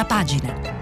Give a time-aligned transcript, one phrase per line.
[0.00, 0.78] prima pagina.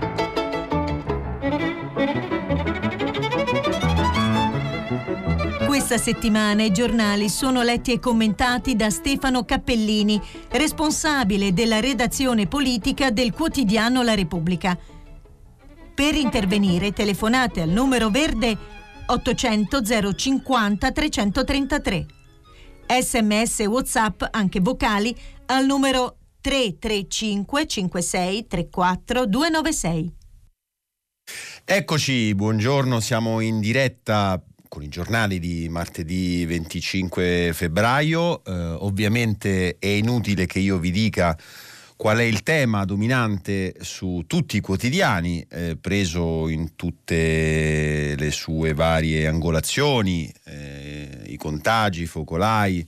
[5.66, 10.20] Questa settimana i giornali sono letti e commentati da Stefano Cappellini,
[10.50, 14.76] responsabile della redazione politica del quotidiano La Repubblica.
[15.94, 18.56] Per intervenire telefonate al numero verde
[19.06, 22.06] 800 050 333.
[23.00, 25.14] Sms WhatsApp anche vocali
[25.46, 30.12] al numero 335 56 34 296.
[31.64, 38.44] Eccoci, buongiorno, siamo in diretta con i giornali di martedì 25 febbraio.
[38.44, 41.36] Eh, ovviamente è inutile che io vi dica
[41.96, 48.72] qual è il tema dominante su tutti i quotidiani, eh, preso in tutte le sue
[48.72, 52.86] varie angolazioni, eh, i contagi, i focolai,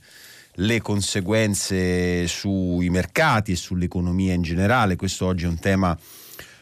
[0.61, 4.95] le conseguenze sui mercati e sull'economia in generale.
[4.95, 5.97] Questo oggi è un tema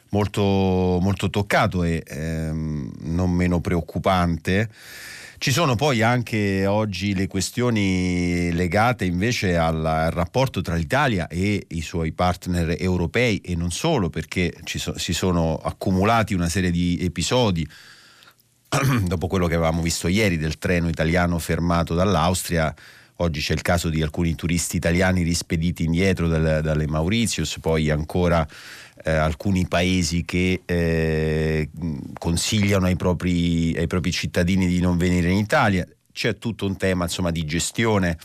[0.10, 4.70] molto, molto toccato e ehm, non meno preoccupante.
[5.38, 11.82] Ci sono poi anche oggi le questioni legate invece al, rapporto tra l'Italia e i
[11.82, 17.66] suoi partner europei e non solo perché so, si sono accumulati una serie di episodi
[19.08, 22.76] dopo quello che avevamo visto ieri del treno italiano fermato dall'Austria
[23.22, 28.48] Oggi c'è il caso di alcuni turisti italiani rispediti indietro dal, dalle Mauritius, poi ancora
[29.04, 31.70] eh, alcuni paesi che eh,
[32.18, 35.86] consigliano ai propri, ai propri, cittadini di non venire in Italia.
[36.14, 38.18] C'è tutto un tema insomma, di gestione.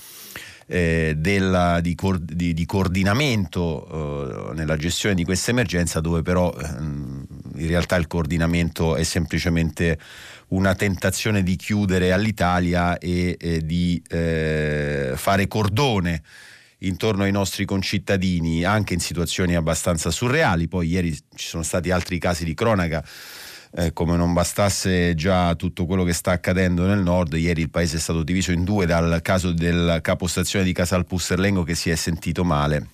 [0.67, 7.27] Eh, della, di, di, di, coordinamento eh, nella gestione di questa emergenza dove però ehm,
[7.57, 9.99] in realtà il coordinamento è semplicemente
[10.49, 16.23] una tentazione di chiudere all'Italia e, e di eh, fare cordone
[16.79, 20.69] intorno ai nostri concittadini anche in situazioni abbastanza surreali.
[20.69, 23.05] Poi ieri ci sono stati altri casi di cronaca.
[23.77, 27.97] Eh, come non bastasse già tutto quello che sta accadendo nel nord, ieri il paese
[27.97, 31.97] è stato diviso in due dal caso del capostazione di Casal Pusserlengo che si è
[31.97, 32.91] sentito male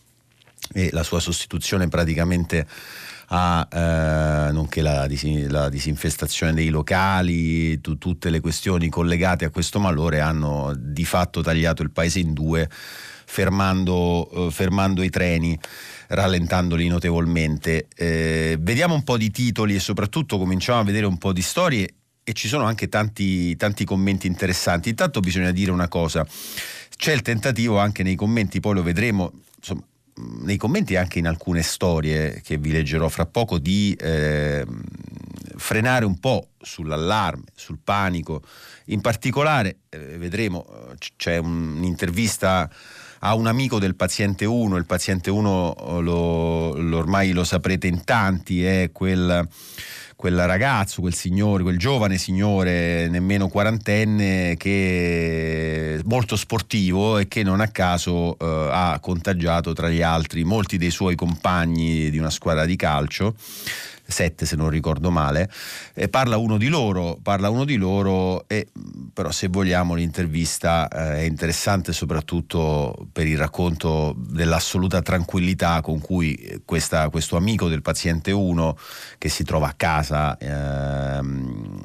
[0.72, 2.66] e la sua sostituzione praticamente
[3.32, 5.06] a, eh, nonché la,
[5.48, 11.40] la, disinfestazione dei locali, tu, tutte le questioni collegate a questo malore hanno di fatto
[11.40, 15.58] tagliato il paese in due, fermando, eh, fermando i treni
[16.08, 17.86] rallentandoli notevolmente.
[17.94, 21.88] Eh, vediamo un po' di titoli e soprattutto cominciamo a vedere un po' di storie
[22.24, 24.88] e ci sono anche tanti, tanti commenti interessanti.
[24.88, 26.26] Intanto bisogna dire una cosa,
[26.96, 29.82] c'è il tentativo anche nei commenti, poi lo vedremo, insomma,
[30.42, 34.66] nei commenti e anche in alcune storie che vi leggerò fra poco di eh,
[35.56, 38.42] frenare un po' sull'allarme, sul panico.
[38.86, 40.66] In particolare, eh, vedremo,
[41.16, 42.70] c'è un'intervista
[43.20, 48.04] a un amico del paziente 1, il paziente 1 lo, lo ormai lo saprete in
[48.04, 49.46] tanti, è quel
[50.20, 57.42] quel ragazzo, quel signore, quel giovane signore nemmeno quarantenne che è molto sportivo e che
[57.42, 62.28] non a caso eh, ha contagiato tra gli altri molti dei suoi compagni di una
[62.28, 63.34] squadra di calcio
[64.10, 65.50] sette se non ricordo male,
[66.10, 68.68] parla uno di loro, parla uno di loro e
[69.12, 76.60] però se vogliamo l'intervista eh, è interessante soprattutto per il racconto dell'assoluta tranquillità con cui
[76.64, 78.76] questa, questo amico del paziente 1
[79.18, 81.82] che si trova a casa ehm,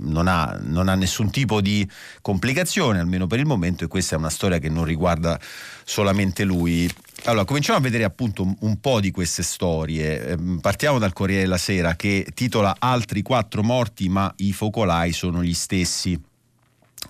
[0.00, 1.88] non, ha, non ha nessun tipo di
[2.20, 5.38] complicazione, almeno per il momento, e questa è una storia che non riguarda
[5.84, 6.90] solamente lui.
[7.26, 10.26] Allora, cominciamo a vedere appunto un po' di queste storie.
[10.26, 15.42] Ehm, partiamo dal Corriere della Sera che titola Altri quattro morti, ma i focolai sono
[15.42, 16.20] gli stessi.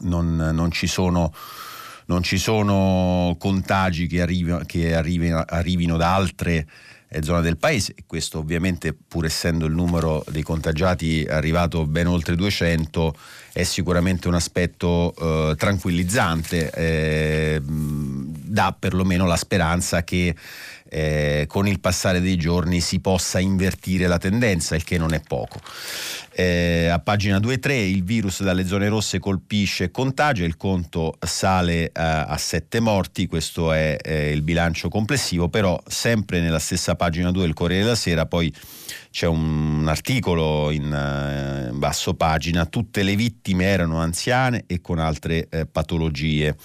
[0.00, 1.32] Non, non ci sono
[2.06, 6.66] non ci sono contagi che, arrivino, che arrivino, arrivino da altre
[7.08, 12.06] eh, zone del paese e questo ovviamente pur essendo il numero dei contagiati arrivato ben
[12.06, 13.16] oltre 200
[13.52, 17.62] è sicuramente un aspetto eh, tranquillizzante, eh,
[18.54, 20.34] dà perlomeno la speranza che
[20.88, 25.20] eh, con il passare dei giorni si possa invertire la tendenza, il che non è
[25.20, 25.58] poco.
[26.30, 31.86] Eh, a pagina 2-3 il virus dalle zone rosse colpisce e contagia, il conto sale
[31.86, 37.32] eh, a 7 morti, questo è eh, il bilancio complessivo, però sempre nella stessa pagina
[37.32, 38.54] 2 del Corriere della Sera poi
[39.14, 44.98] c'è un articolo in, uh, in, basso pagina, tutte le vittime erano anziane e con
[44.98, 46.56] altre eh, patologie.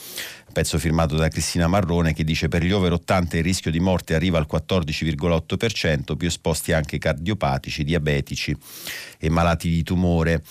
[0.52, 4.16] Pezzo firmato da Cristina Marrone che dice per gli over 80 il rischio di morte
[4.16, 8.56] arriva al 14,8%, più esposti anche cardiopatici, diabetici
[9.18, 10.44] e malati di tumore.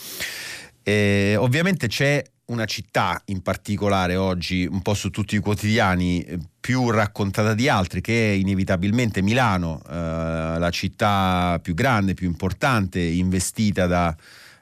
[0.83, 6.25] Eh, ovviamente c'è una città in particolare oggi, un po' su tutti i quotidiani,
[6.59, 13.01] più raccontata di altri, che è inevitabilmente Milano, eh, la città più grande, più importante,
[13.01, 14.17] investita da,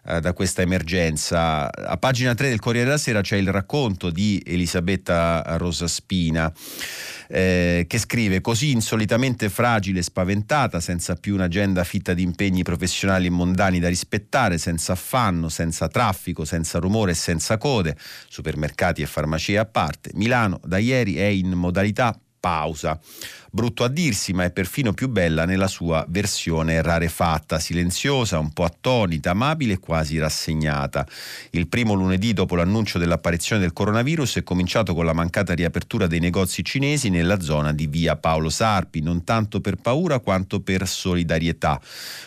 [0.06, 1.70] eh, da questa emergenza.
[1.70, 6.52] A pagina 3 del Corriere della Sera c'è il racconto di Elisabetta Rosaspina
[7.28, 13.26] eh, che scrive così insolitamente fragile e spaventata, senza più un'agenda fitta di impegni professionali
[13.26, 17.96] e mondani da rispettare, senza affanno, senza traffico, senza rumore e senza code,
[18.28, 20.10] supermercati e farmacie a parte.
[20.14, 22.96] Milano da ieri è in modalità pausa.
[23.50, 28.62] Brutto a dirsi, ma è perfino più bella nella sua versione rarefatta, silenziosa, un po'
[28.62, 31.04] attonita, amabile e quasi rassegnata.
[31.50, 36.20] Il primo lunedì dopo l'annuncio dell'apparizione del coronavirus è cominciato con la mancata riapertura dei
[36.20, 41.80] negozi cinesi nella zona di via Paolo Sarpi, non tanto per paura quanto per solidarietà.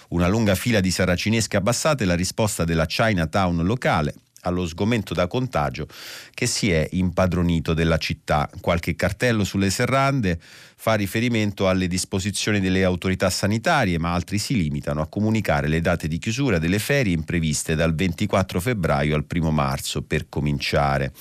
[0.09, 5.87] Una lunga fila di saracinesche abbassate, la risposta della Chinatown locale allo sgomento da contagio
[6.33, 8.49] che si è impadronito della città.
[8.61, 10.39] Qualche cartello sulle serrande
[10.75, 16.07] fa riferimento alle disposizioni delle autorità sanitarie, ma altri si limitano a comunicare le date
[16.07, 21.11] di chiusura delle ferie impreviste dal 24 febbraio al 1 marzo per cominciare.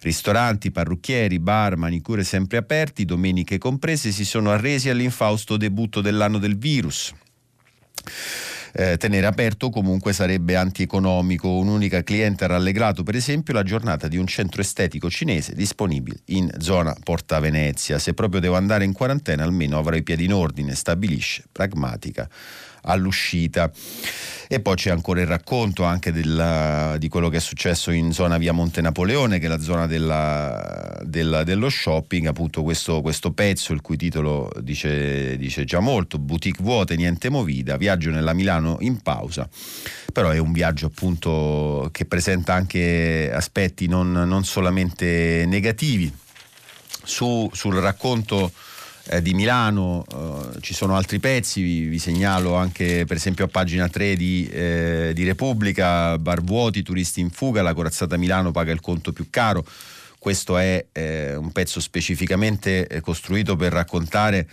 [0.00, 6.58] Ristoranti, parrucchieri, bar, manicure sempre aperti, domeniche comprese, si sono arresi all'infausto debutto dell'anno del
[6.58, 7.12] virus
[8.78, 11.48] eh, tenere aperto comunque sarebbe antieconomico.
[11.48, 16.50] Un'unica cliente ha rallegrato per esempio la giornata di un centro estetico cinese disponibile in
[16.58, 17.98] zona Porta Venezia.
[17.98, 22.28] Se proprio devo andare in quarantena almeno avrò i piedi in ordine, stabilisce, pragmatica
[22.86, 23.70] all'uscita.
[24.48, 28.38] E poi c'è ancora il racconto anche della, di quello che è successo in zona
[28.38, 33.72] via Monte Napoleone, che è la zona della, della, dello shopping, appunto questo, questo, pezzo,
[33.72, 39.02] il cui titolo dice, dice già molto, boutique vuote, niente movida, viaggio nella Milano in
[39.02, 39.48] pausa,
[40.12, 46.12] però è un viaggio appunto che presenta anche aspetti non, non solamente negativi.
[47.02, 48.50] Su, sul racconto
[49.08, 53.48] eh, di Milano, eh, ci sono altri pezzi, vi, vi, segnalo anche per esempio a
[53.48, 58.72] pagina 3 di, eh, di Repubblica, bar vuoti, turisti in fuga, la corazzata Milano paga
[58.72, 59.64] il conto più caro.
[60.18, 64.48] Questo è eh, un pezzo specificamente eh, costruito per raccontare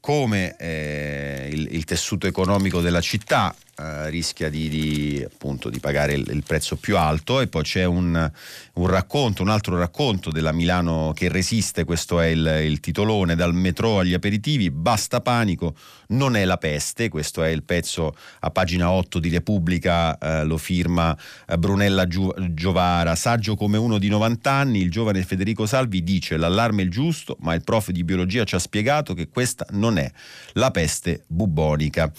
[0.00, 6.14] come eh, il, il, tessuto economico della città eh, rischia di, di, appunto, di pagare
[6.14, 7.40] il, il, prezzo più alto.
[7.40, 8.30] E poi c'è un,
[8.74, 13.54] un, racconto, un altro racconto della Milano che resiste, questo è il, il, titolone, dal
[13.54, 15.76] metro agli aperitivi, basta panico,
[16.08, 20.56] non è la peste, questo è il pezzo a pagina 8 di Repubblica, eh, lo
[20.56, 21.16] firma
[21.46, 26.82] eh, Brunella Giovara, saggio come uno di 90 anni, il giovane Federico Salvi dice l'allarme
[26.82, 30.10] è giusto, ma il prof di biologia ci ha spiegato che questa non è
[30.54, 32.10] la peste bubonica.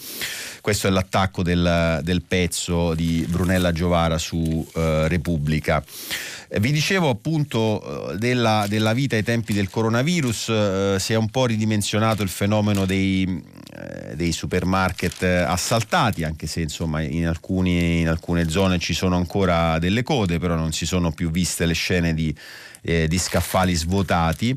[0.60, 5.82] Questo è l'attacco del, del pezzo di Brunella Giovara su eh, Repubblica.
[6.48, 11.16] Eh, vi dicevo appunto eh, della, della, vita ai tempi del coronavirus, eh, si è
[11.16, 13.42] un po' ridimensionato il fenomeno dei,
[14.14, 20.02] dei supermarket assaltati, anche se insomma in, alcuni, in, alcune zone ci sono ancora delle
[20.02, 22.34] code, però non si sono più viste le scene di,
[22.82, 24.56] eh, di scaffali svuotati.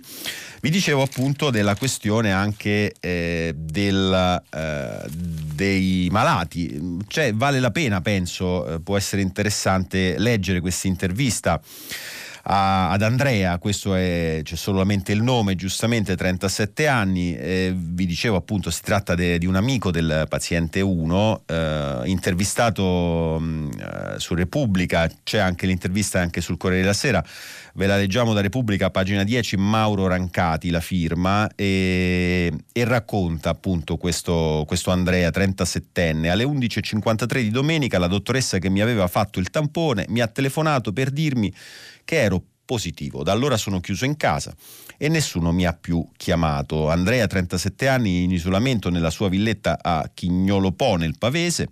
[0.61, 6.99] Vi dicevo appunto della questione anche eh, del, eh, dei malati.
[7.05, 11.61] Cioè, vale la pena, penso, eh, può essere interessante leggere questa intervista
[12.45, 18.35] a, ad Andrea, questo è, c'è solamente il nome, giustamente 37 anni, eh, vi dicevo
[18.35, 24.15] appunto si tratta de, di un amico del paziente 1, eh, intervistato mh, mm, eh,
[24.17, 27.23] su Repubblica, c'è anche l'intervista anche sul Corriere della Sera,
[27.75, 33.95] ve la leggiamo da Repubblica, pagina 10, Mauro Rancati la firma e, e racconta appunto
[33.95, 39.49] questo, questo Andrea, 37enne, alle 11.53 di domenica la dottoressa che mi aveva fatto il
[39.49, 41.51] tampone mi ha telefonato per dirmi
[42.03, 43.23] che ero positivo.
[43.23, 44.55] Da allora sono chiuso in casa
[44.97, 46.89] e nessuno mi ha più chiamato.
[46.89, 51.69] Andrea, 37 anni, in isolamento nella sua villetta a Chignolo Po nel Pavese.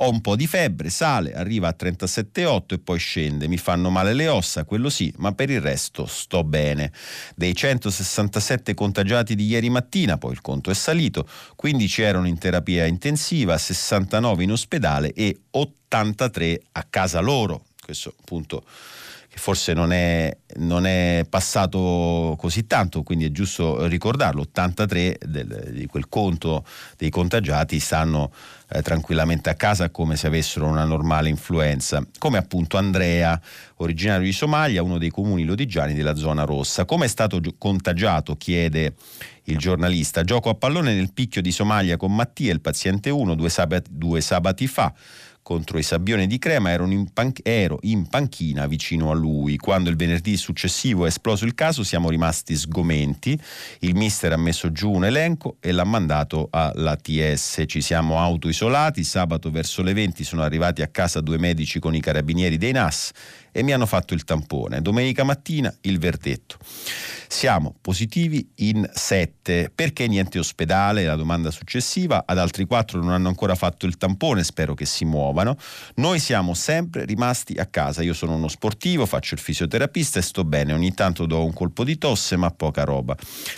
[0.00, 3.48] Ho un po' di febbre, sale, arriva a 37,8 e poi scende.
[3.48, 6.92] Mi fanno male le ossa, quello sì, ma per il resto sto bene.
[7.34, 12.86] Dei 167 contagiati di ieri mattina, poi il conto è salito, 15 erano in terapia
[12.86, 17.64] intensiva, 69 in ospedale e 83 a casa loro.
[17.82, 18.64] Questo appunto
[19.38, 25.86] forse non è, non è, passato così tanto, quindi è giusto ricordarlo, 83 del, di
[25.86, 26.64] quel conto
[26.96, 28.30] dei contagiati stanno
[28.70, 33.40] eh, tranquillamente a casa come se avessero una normale influenza, come appunto Andrea,
[33.76, 36.84] originario di Somalia, uno dei comuni lodigiani della zona rossa.
[36.84, 38.36] Come è stato contagiato?
[38.36, 38.94] chiede
[39.44, 40.22] il giornalista.
[40.24, 44.20] Gioco a pallone nel picchio di Somalia con Mattia, il paziente 1, due sabati, due
[44.20, 44.92] sabati fa
[45.48, 49.56] contro i Sabbioni di Crema, ero in, pan- ero in panchina vicino a lui.
[49.56, 53.40] Quando il venerdì successivo è esploso il caso siamo rimasti sgomenti,
[53.78, 57.62] il mister ha messo giù un elenco e l'ha mandato all'ATS.
[57.64, 62.00] Ci siamo autoisolati, sabato verso le 20 sono arrivati a casa due medici con i
[62.00, 63.12] carabinieri dei NAS
[63.52, 64.80] e mi hanno fatto il tampone.
[64.82, 66.56] Domenica mattina il verdetto.
[67.30, 69.70] Siamo positivi in 7.
[69.74, 71.04] Perché niente ospedale?
[71.04, 72.24] La domanda successiva.
[72.26, 75.56] Ad altri 4 non hanno ancora fatto il tampone, spero che si muovano.
[75.96, 78.02] Noi siamo sempre rimasti a casa.
[78.02, 80.72] Io sono uno sportivo, faccio il fisioterapista e sto bene.
[80.72, 83.14] Ogni tanto do un colpo di tosse, ma poca roba.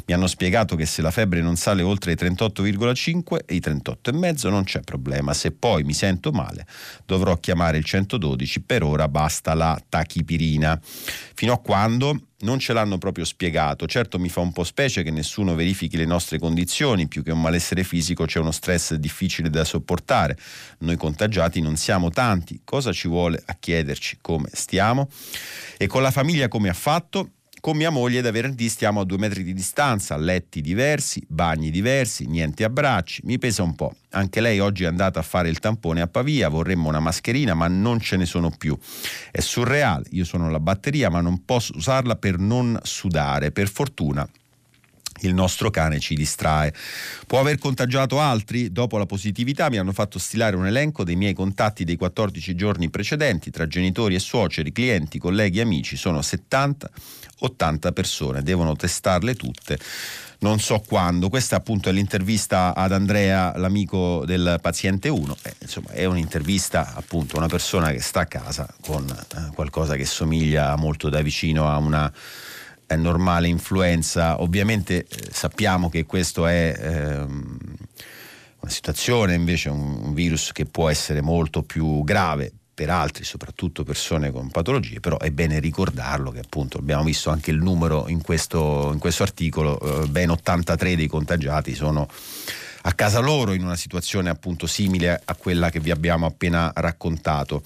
[0.06, 4.50] Mi hanno spiegato che se la febbre non sale oltre i 38,5 e i 38,5
[4.50, 5.32] non c'è problema.
[5.32, 6.66] Se poi mi sento male,
[7.06, 8.62] dovrò chiamare il 112.
[8.62, 10.80] Per ora basta la tachipirina.
[11.34, 13.87] Fino a quando non ce l'hanno proprio spiegato.
[13.87, 17.40] Certo mi fa un po' specie che nessuno verifichi le nostre condizioni, più che un
[17.40, 20.38] malessere fisico c'è uno stress difficile da sopportare.
[20.78, 25.08] Noi contagiati non siamo tanti, cosa ci vuole a chiederci come stiamo?
[25.76, 27.30] E con la famiglia come ha fatto?
[27.61, 32.25] Con mia moglie da venerdì stiamo a due metri di distanza, letti diversi, bagni diversi,
[32.25, 33.93] niente abbracci, mi pesa un po'.
[34.12, 37.69] Anche lei oggi è andata a fare il tampone a Pavia, vorremmo una mascherina ma
[37.69, 38.75] non ce ne sono più.
[39.31, 43.50] È surreale, io sono la batteria ma non posso usarla per non sudare.
[43.50, 44.26] Per fortuna
[45.21, 46.73] il nostro cane ci distrae.
[47.27, 48.73] Può aver contagiato altri?
[48.73, 52.91] Dopo la positività mi hanno fatto stilare un elenco dei miei contatti dei 14 giorni
[52.91, 55.97] precedenti tra genitori e suoceri, clienti, colleghi amici.
[55.97, 59.79] Sono 70-80 persone, devono testarle tutte.
[60.43, 65.91] Non so quando, questa appunto è l'intervista ad Andrea, l'amico del paziente 1, eh, insomma
[65.91, 70.75] è un'intervista appunto a una persona che sta a casa con eh, qualcosa che somiglia
[70.77, 72.11] molto da vicino a una
[72.97, 74.40] normale influenza.
[74.40, 77.59] Ovviamente eh, sappiamo che questo è ehm,
[78.61, 83.85] una situazione, invece un, un virus che può essere molto più grave per altri, soprattutto
[83.85, 88.23] persone con patologie, però è bene ricordarlo che appunto abbiamo visto anche il numero in
[88.23, 92.09] questo, in questo articolo, eh, ben 83 dei contagiati sono
[92.82, 97.62] a casa loro in una situazione appunto simile a quella che vi abbiamo appena raccontato.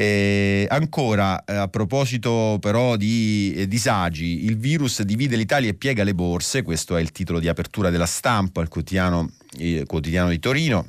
[0.00, 6.04] Eh, ancora, eh, a proposito però di eh, disagi, il virus divide l'Italia e piega
[6.04, 9.28] le borse, questo è il titolo di apertura della stampa, il quotidiano,
[9.86, 10.86] quotidiano di Torino,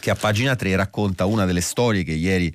[0.00, 2.54] che a pagina 3 racconta una delle storie che ieri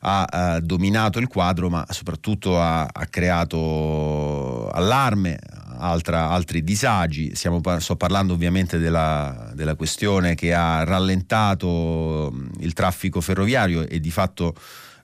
[0.00, 5.38] ha uh, dominato il quadro, ma soprattutto ha, ha creato allarme,
[5.78, 7.32] altra, altri disagi.
[7.36, 14.10] Stiamo, sto parlando ovviamente della, della, questione che ha rallentato il traffico ferroviario e di
[14.10, 14.54] fatto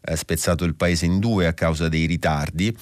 [0.04, 2.76] eh, spezzato il paese in due a causa dei ritardi.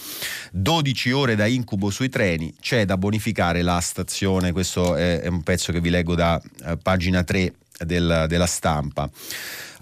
[0.52, 5.42] 12 ore da incubo sui treni, c'è da bonificare la stazione, questo è, è un
[5.42, 7.52] pezzo che vi leggo da eh, pagina 3
[7.84, 9.08] del, della stampa.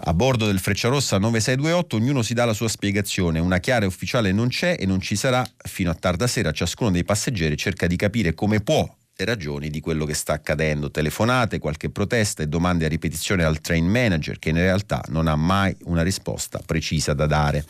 [0.03, 4.31] A bordo del Frecciarossa 9628 ognuno si dà la sua spiegazione, una chiara e ufficiale
[4.31, 6.51] non c'è e non ci sarà fino a tarda sera.
[6.51, 8.87] Ciascuno dei passeggeri cerca di capire come può
[9.19, 13.59] le ragioni di quello che sta accadendo, telefonate, qualche protesta e domande a ripetizione al
[13.59, 17.65] train manager che in realtà non ha mai una risposta precisa da dare.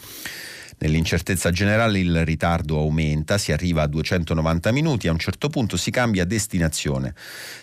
[0.82, 5.92] Nell'incertezza generale il ritardo aumenta, si arriva a 290 minuti, a un certo punto si
[5.92, 7.14] cambia destinazione.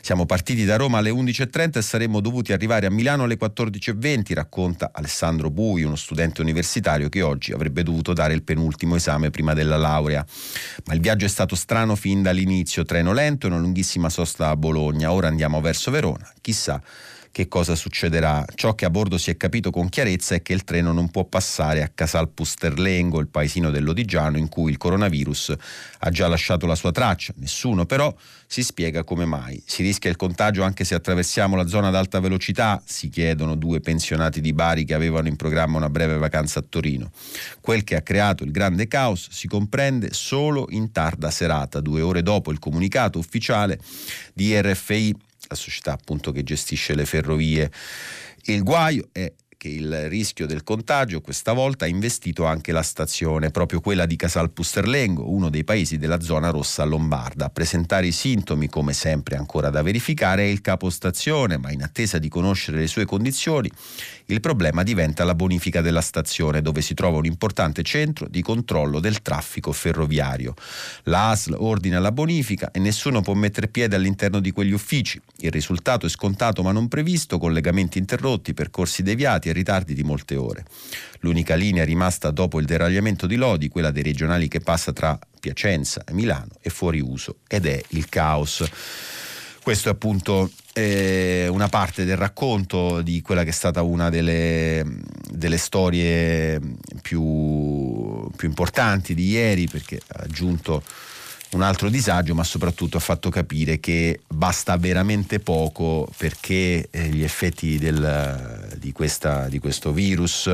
[0.02, 4.90] Siamo partiti da Roma alle 11.30 e saremmo dovuti arrivare a Milano alle 14.20, racconta
[4.92, 9.78] Alessandro Bui, uno studente universitario che oggi avrebbe dovuto dare il penultimo esame prima della
[9.78, 10.24] laurea.
[10.84, 14.56] Ma il viaggio è stato strano fin dall'inizio, treno lento e una lunghissima sosta a
[14.56, 16.82] Bologna, ora andiamo verso Verona, chissà
[17.36, 18.46] che cosa succederà.
[18.54, 21.26] Ciò che a bordo si è capito con chiarezza è che il treno non può
[21.26, 25.54] passare a Casal Pusterlengo, il paesino dell'Odigiano, in cui il coronavirus
[25.98, 27.34] ha già lasciato la sua traccia.
[27.36, 28.10] Nessuno però
[28.46, 29.62] si spiega come mai.
[29.66, 33.80] Si rischia il contagio anche se attraversiamo la zona ad alta velocità, si chiedono due
[33.80, 37.10] pensionati di Bari che avevano in programma una breve vacanza a Torino.
[37.60, 42.22] Quel che ha creato il grande caos si comprende solo in tarda serata, due ore
[42.22, 43.78] dopo il comunicato ufficiale
[44.32, 47.70] di RFI la società appunto che gestisce le ferrovie.
[48.44, 53.50] Il guaio è che il rischio del contagio questa volta ha investito anche la stazione,
[53.50, 57.46] proprio quella di Casal Pusterlengo, uno dei paesi della zona rossa lombarda.
[57.46, 62.18] A presentare i sintomi, come sempre ancora da verificare, è il capostazione, ma in attesa
[62.18, 63.70] di conoscere le sue condizioni,
[64.26, 68.98] il problema diventa la bonifica della stazione, dove si trova un importante centro di controllo
[68.98, 70.54] del traffico ferroviario.
[71.04, 75.20] La ASL ordina la bonifica e nessuno può mettere piede all'interno di quegli uffici.
[75.38, 80.34] Il risultato è scontato ma non previsto, collegamenti interrotti, percorsi deviati e ritardi di molte
[80.34, 80.64] ore.
[81.20, 86.02] L'unica linea rimasta dopo il deragliamento di Lodi, quella dei regionali che passa tra Piacenza
[86.04, 88.64] e Milano, è fuori uso ed è il caos.
[89.66, 94.86] Questo è appunto eh, una parte del racconto di quella che è stata una delle,
[95.28, 96.60] delle storie
[97.02, 100.84] più, più importanti di ieri perché ha aggiunto
[101.50, 107.24] un altro disagio, ma soprattutto ha fatto capire che basta veramente poco perché eh, gli
[107.24, 110.48] effetti del, di, questa, di, questo virus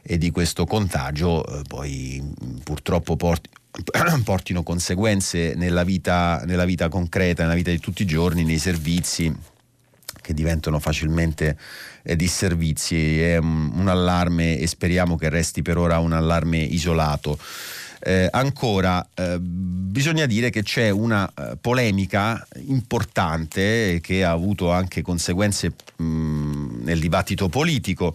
[0.00, 2.32] e di questo contagio eh, poi
[2.64, 3.50] purtroppo porti,
[4.24, 9.34] portino conseguenze nella vita, nella vita concreta, nella vita di tutti i giorni, nei servizi
[10.20, 11.56] che diventano facilmente
[12.02, 13.20] eh, disservizi.
[13.20, 17.38] È un, un allarme e speriamo che resti per ora un allarme isolato.
[17.98, 25.02] Eh, ancora eh, bisogna dire che c'è una eh, polemica importante che ha avuto anche
[25.02, 28.14] conseguenze mh, nel dibattito politico.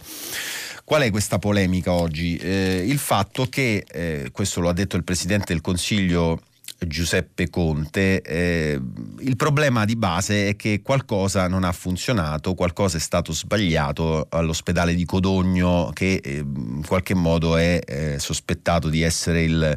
[0.84, 2.36] Qual è questa polemica oggi?
[2.36, 6.40] Eh, il fatto che, eh, questo lo ha detto il Presidente del Consiglio
[6.86, 8.80] Giuseppe Conte, eh,
[9.20, 14.94] il problema di base è che qualcosa non ha funzionato, qualcosa è stato sbagliato all'ospedale
[14.94, 19.76] di Codogno che eh, in qualche modo è eh, sospettato di essere il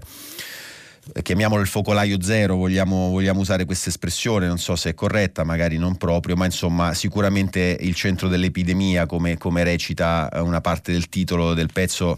[1.22, 5.78] chiamiamolo il focolaio zero, vogliamo, vogliamo, usare questa espressione, non so se è corretta, magari
[5.78, 11.54] non proprio, ma insomma sicuramente il centro dell'epidemia, come, come recita una parte del titolo
[11.54, 12.18] del pezzo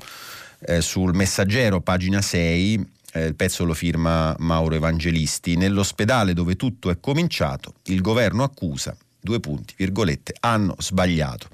[0.60, 6.89] eh, sul messaggero, pagina 6, eh, il pezzo lo firma Mauro Evangelisti, nell'ospedale dove tutto
[6.89, 8.96] è cominciato, il governo accusa
[9.27, 11.50] due punti, virgolette, hanno sbagliato.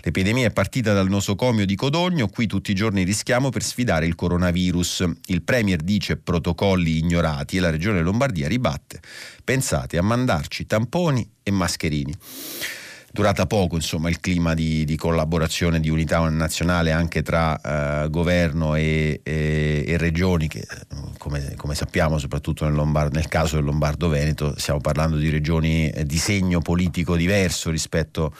[0.00, 4.14] L'epidemia è partita dal nosocomio di Codogno, qui tutti i giorni rischiamo per sfidare il
[4.14, 5.04] coronavirus.
[5.26, 9.00] Il Premier dice protocolli ignorati e la Regione Lombardia ribatte.
[9.44, 12.16] Pensate a mandarci tamponi e mascherini
[13.12, 17.60] durata poco insomma, il clima di, di, collaborazione, di unità nazionale anche tra
[18.04, 20.66] eh, governo e, e, e, regioni che
[21.18, 26.18] come, come sappiamo soprattutto nel, Lombard, nel, caso del Lombardo-Veneto stiamo parlando di regioni di
[26.18, 28.30] segno politico diverso rispetto a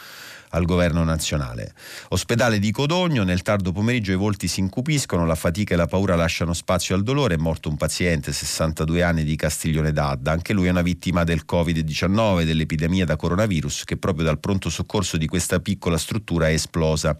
[0.50, 1.74] al governo nazionale.
[2.08, 6.16] Ospedale di Codogno, nel tardo pomeriggio i volti si incupiscono, la fatica e la paura
[6.16, 10.66] lasciano spazio al dolore, è morto un paziente, 62 anni di Castiglione d'Adda, anche lui
[10.66, 15.60] è una vittima del Covid-19, dell'epidemia da coronavirus che proprio dal pronto soccorso di questa
[15.60, 17.16] piccola struttura è esplosa.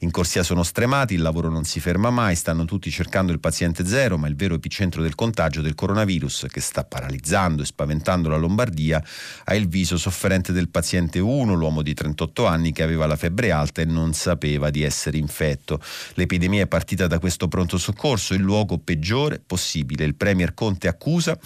[0.00, 3.86] In corsia sono stremati, il lavoro non si ferma mai, stanno tutti cercando il paziente
[3.86, 8.36] zero, ma il vero epicentro del contagio del coronavirus che sta paralizzando e spaventando la
[8.36, 9.02] Lombardia
[9.44, 13.16] ha il viso sofferente del paziente 1, l'uomo di 38 anni anni che aveva la
[13.16, 15.80] febbre alta e non sapeva di essere infetto.
[16.14, 20.04] L'epidemia è partita da questo pronto soccorso, il luogo peggiore possibile.
[20.04, 21.38] Il Premier Conte accusa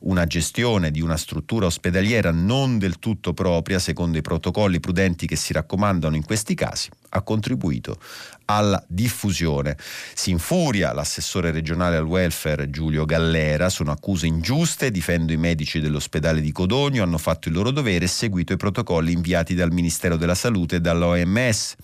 [0.00, 5.36] una gestione di una struttura ospedaliera non del tutto propria, secondo i protocolli prudenti che
[5.36, 7.98] si raccomandano in questi casi, ha contribuito
[8.46, 9.76] alla diffusione.
[10.14, 16.40] Si infuria l'assessore regionale al welfare Giulio Gallera, sono accuse ingiuste, difendo i medici dell'ospedale
[16.40, 20.34] di Codogno, hanno fatto il loro dovere e seguito i protocolli inviati dal Ministero della
[20.34, 21.76] Salute e dall'OMS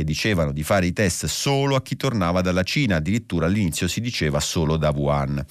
[0.00, 4.00] che dicevano di fare i test solo a chi tornava dalla Cina, addirittura all'inizio si
[4.00, 5.44] diceva solo da Wuhan.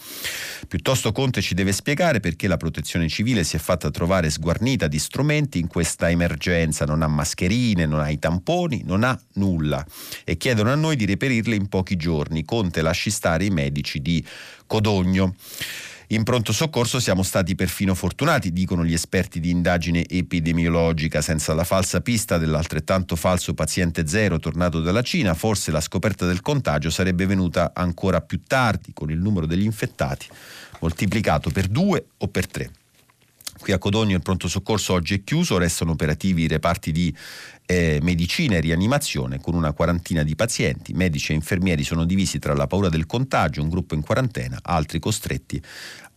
[0.68, 4.98] Piuttosto Conte ci deve spiegare perché la protezione civile si è fatta trovare sguarnita di
[4.98, 9.86] strumenti in questa emergenza, non ha mascherine, non ha i tamponi, non ha nulla
[10.24, 12.44] e chiedono a noi di reperirle in pochi giorni.
[12.44, 14.26] Conte lasci stare i medici di
[14.66, 15.36] Codogno.
[16.12, 21.64] In pronto soccorso siamo stati perfino fortunati, dicono gli esperti di indagine epidemiologica, senza la
[21.64, 27.28] falsa pista dell'altrettanto falso paziente zero tornato dalla Cina, forse la scoperta del contagio sarebbe
[27.28, 30.26] venuta ancora più tardi, con il numero degli infettati
[30.80, 32.72] moltiplicato per due o per tre.
[33.60, 37.14] Qui a Codogno il pronto soccorso oggi è chiuso, restano operativi i reparti di
[37.66, 40.94] eh, medicina e rianimazione con una quarantina di pazienti.
[40.94, 45.00] Medici e infermieri sono divisi tra la paura del contagio, un gruppo in quarantena, altri
[45.00, 45.62] costretti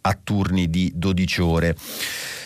[0.02, 1.76] a turni di 12 ore.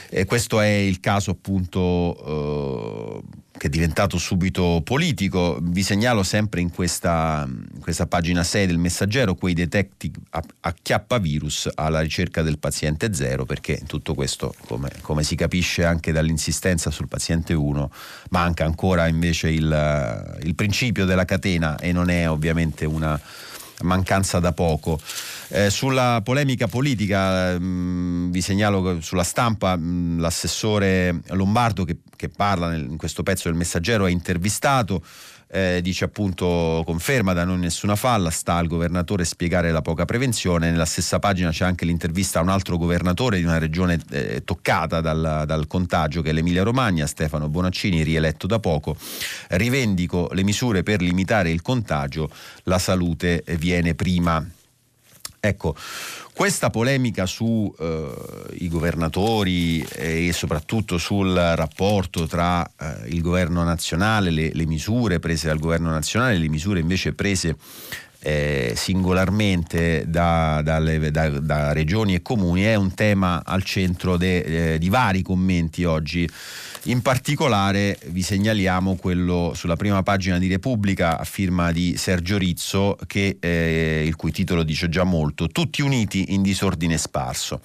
[0.08, 5.58] E questo è il caso appunto eh, che è diventato subito politico.
[5.60, 10.74] Vi segnalo sempre in questa, in questa pagina 6 del messaggero quei detective a, a
[10.80, 16.90] chiappavirus alla ricerca del paziente zero, perché tutto questo, come, come, si capisce anche dall'insistenza
[16.90, 17.90] sul paziente 1,
[18.30, 23.20] manca ancora invece il, il principio della catena e non è ovviamente una
[23.82, 25.00] mancanza da poco.
[25.48, 31.98] Eh, sulla polemica politica mh, mm, vi segnalo sulla stampa mh, mm, l'assessore Lombardo che,
[32.16, 35.02] che parla nel, in questo pezzo del messaggero è intervistato
[35.48, 40.70] eh, dice appunto conferma da non nessuna falla, sta al governatore spiegare la poca prevenzione,
[40.70, 45.00] nella stessa pagina c'è anche l'intervista a un altro governatore di una regione eh, toccata
[45.00, 48.96] dal, dal, contagio che è l'Emilia Romagna, Stefano Bonaccini, rieletto da poco,
[49.48, 52.30] rivendico le misure per limitare il contagio,
[52.64, 54.44] la salute viene prima.
[55.46, 55.76] Ecco,
[56.32, 64.50] questa polemica sui eh, governatori e soprattutto sul rapporto tra eh, il governo nazionale, le,
[64.52, 67.56] le, misure prese dal governo nazionale e le misure invece prese
[68.26, 74.72] eh, singolarmente da, dalle, da, da, regioni e comuni è un tema al centro de,
[74.74, 76.28] eh, di vari commenti oggi
[76.86, 82.96] in particolare vi segnaliamo quello sulla prima pagina di Repubblica a firma di Sergio Rizzo,
[83.06, 87.60] che, eh, il cui titolo dice già molto, Tutti uniti in disordine sparso.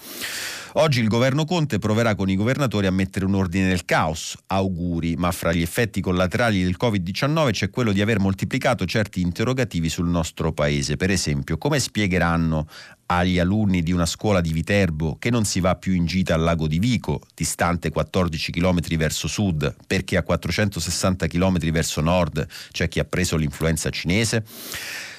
[0.75, 4.37] Oggi il governo Conte proverà con i governatori a mettere un ordine nel caos.
[4.47, 9.89] Auguri, ma fra gli effetti collaterali del Covid-19 c'è quello di aver moltiplicato certi interrogativi
[9.89, 10.95] sul nostro paese.
[10.95, 12.67] Per esempio, come spiegheranno
[13.07, 16.41] agli alunni di una scuola di Viterbo che non si va più in gita al
[16.41, 22.87] lago di Vico, distante 14 km verso sud, perché a 460 km verso nord c'è
[22.87, 24.45] chi ha preso l'influenza cinese?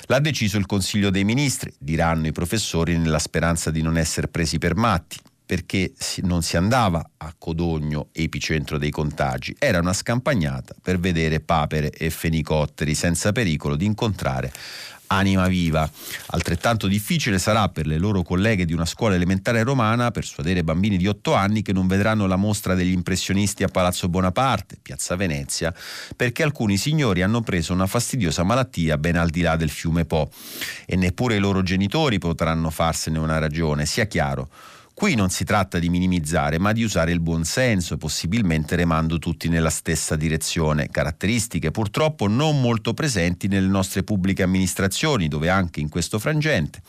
[0.07, 4.57] L'ha deciso il Consiglio dei Ministri, diranno i professori nella speranza di non essere presi
[4.57, 10.99] per matti perché non si andava a Codogno, epicentro dei contagi, era una scampagnata per
[10.99, 14.53] vedere papere e fenicotteri senza pericolo di incontrare
[15.13, 15.89] anima viva.
[16.29, 21.07] Altrettanto difficile sarà per le loro colleghe di una scuola elementare romana persuadere bambini di
[21.07, 25.73] 8 anni che non vedranno la mostra degli impressionisti a Palazzo Bonaparte, Piazza Venezia,
[26.17, 30.31] perché alcuni signori hanno preso una fastidiosa malattia ben al di là del fiume Po
[30.87, 34.49] e neppure i loro genitori potranno farsene una ragione, sia chiaro.
[34.95, 39.49] Qui non si tratta di minimizzare, ma di usare il buon senso, possibilmente remando tutti
[39.49, 45.89] nella stessa direzione, caratteristiche purtroppo non molto presenti nelle nostre pubbliche amministrazioni, dove anche in
[45.89, 46.83] questo frangente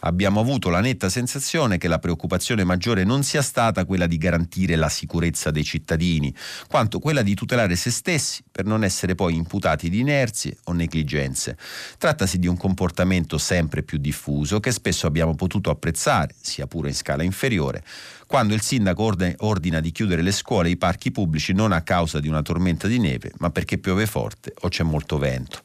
[0.00, 4.76] abbiamo avuto la netta sensazione che la preoccupazione maggiore non sia stata quella di garantire
[4.76, 6.34] la sicurezza dei cittadini,
[6.68, 11.56] quanto quella di tutelare se stessi per non essere poi imputati di inerzie o negligenze.
[11.98, 16.94] Trattasi di un comportamento sempre più diffuso che spesso abbiamo potuto apprezzare, sia pure in
[16.94, 17.82] scala inferiore,
[18.28, 22.20] quando il sindaco ordina di chiudere le scuole e i parchi pubblici non a causa
[22.20, 25.62] di una tormenta di neve, ma perché piove forte o c'è molto vento.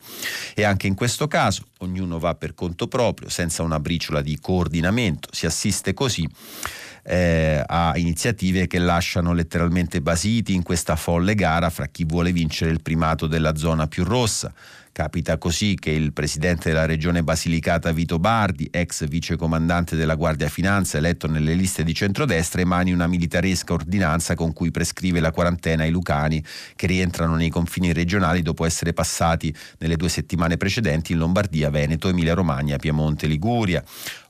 [0.56, 5.28] E anche in questo caso ognuno va per conto proprio, senza una briciola di coordinamento,
[5.34, 6.26] si assiste così
[7.04, 12.72] eh, a iniziative che lasciano letteralmente basiti in questa folle gara fra chi vuole vincere
[12.72, 14.54] il primato della zona più rossa
[14.94, 21.00] Capita così che il presidente della regione Basilicata Vito Bardi, ex vicecomandante della Guardia Finanza
[21.00, 25.90] eletto nelle liste di centrodestra, emani una militaresca ordinanza con cui prescrive la quarantena ai
[25.90, 31.72] lucani che rientrano nei confini regionali dopo essere passati nelle due settimane precedenti in Lombardia,
[31.72, 33.84] Veneto, Emilia Romagna, Piemonte, Liguria.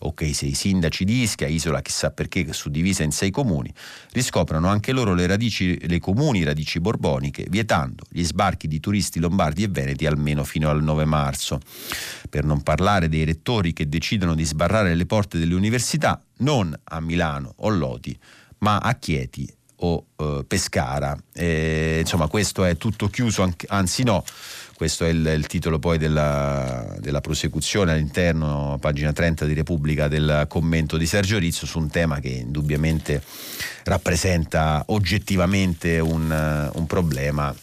[0.06, 3.74] Ok, se i sindaci di Ischia, isola chissà perché suddivisa in sei comuni,
[4.12, 9.64] riscoprono anche loro le, radici, le comuni radici borboniche, vietando gli sbarchi di turisti lombardi
[9.64, 11.60] e veneti almeno fino al 9 marzo.
[12.30, 17.00] Per non parlare dei rettori che decidono di sbarrare le porte delle università non a
[17.00, 18.18] Milano o Lodi,
[18.58, 21.18] ma a Chieti o eh, Pescara.
[21.34, 24.24] E, insomma, questo è tutto chiuso, anzi no.
[24.76, 30.46] Questo è il, il titolo poi della, della, prosecuzione all'interno, pagina 30 di Repubblica, del
[30.48, 33.22] commento di Sergio Rizzo su un tema che indubbiamente
[33.84, 37.56] rappresenta oggettivamente un, un problema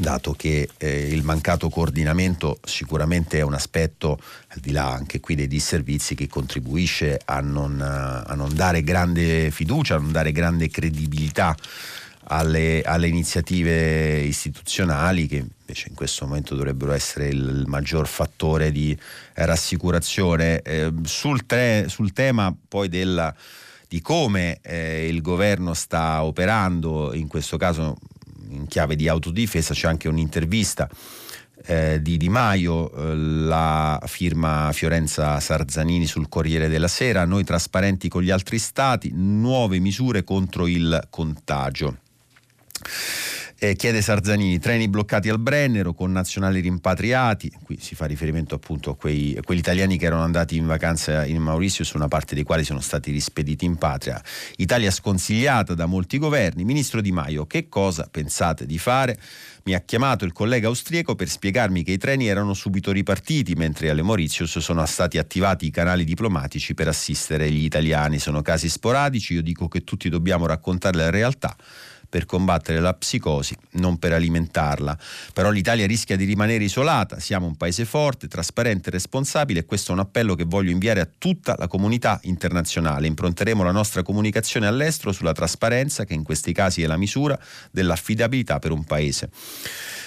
[0.00, 5.34] dato che eh, il mancato coordinamento sicuramente è un aspetto, al di là anche qui
[5.34, 10.68] dei disservizi, che contribuisce a non, a non dare grande fiducia, a non dare grande
[10.68, 11.54] credibilità
[12.24, 18.96] alle, alle, iniziative istituzionali che invece in questo momento dovrebbero essere il maggior fattore di
[19.34, 20.60] rassicurazione.
[20.62, 23.32] Eh, sul, tre, sul, tema poi della,
[23.88, 27.96] di come eh, il governo sta operando, in questo caso
[28.48, 30.88] in chiave di autodifesa c'è anche un'intervista
[31.66, 38.08] eh, di Di Maio, eh, la firma Fiorenza Sarzanini sul Corriere della Sera, noi trasparenti
[38.08, 41.98] con gli altri stati, nuove misure contro il contagio.
[43.62, 48.88] Eh, chiede Sarzanini, treni bloccati al Brennero, con nazionali rimpatriati, qui si fa riferimento appunto
[48.88, 52.42] a, quei, a, quegli italiani che erano andati in vacanza in Mauritius, una parte dei
[52.42, 54.18] quali sono stati rispediti in patria.
[54.56, 56.64] Italia sconsigliata da molti governi.
[56.64, 59.20] Ministro Di Maio, che cosa pensate di fare?
[59.64, 63.90] Mi ha chiamato il collega austriaco per spiegarmi che i treni erano subito ripartiti, mentre
[63.90, 68.20] alle Mauritius sono stati attivati i canali diplomatici per assistere gli italiani.
[68.20, 71.54] Sono casi sporadici, io dico che tutti dobbiamo raccontare la realtà
[72.10, 74.98] per combattere la psicosi, non per alimentarla.
[75.32, 79.92] Però l'Italia rischia di rimanere isolata, siamo un paese forte, trasparente e responsabile e questo
[79.92, 83.06] è un appello che voglio inviare a tutta la comunità internazionale.
[83.06, 87.38] Impronteremo la nostra comunicazione all'estero sulla trasparenza che in questi casi è la misura
[87.70, 89.30] dell'affidabilità per un paese.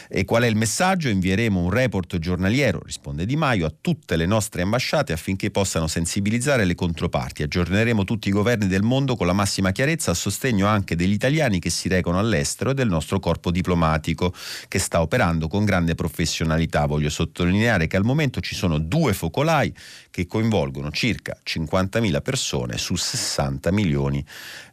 [0.09, 1.09] E qual è il messaggio?
[1.09, 6.65] Invieremo un report giornaliero, risponde Di Maio, a tutte le nostre ambasciate affinché possano sensibilizzare
[6.65, 7.43] le controparti.
[7.43, 11.59] Aggiorneremo tutti i governi del mondo con la massima chiarezza a sostegno anche degli italiani
[11.59, 14.33] che si recano all'estero e del nostro corpo diplomatico
[14.67, 16.85] che sta operando con grande professionalità.
[16.85, 19.73] Voglio sottolineare che al momento ci sono due focolai
[20.13, 24.23] che coinvolgono circa 50.000 persone su 60 milioni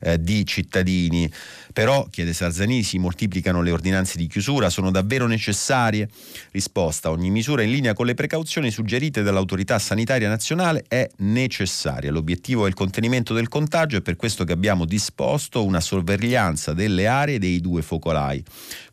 [0.01, 1.33] eh, di cittadini.
[1.73, 6.11] Però, chiede Sarzani, si moltiplicano le ordinanze di chiusura, sono davvero necessarie?
[6.51, 12.11] Risposta, ogni misura in linea con le precauzioni suggerite dall'autorità sanitaria nazionale è necessaria.
[12.11, 17.07] L'obiettivo è il contenimento del contagio e per questo che abbiamo disposto una sorveglianza delle
[17.07, 18.45] aree dei due focolai.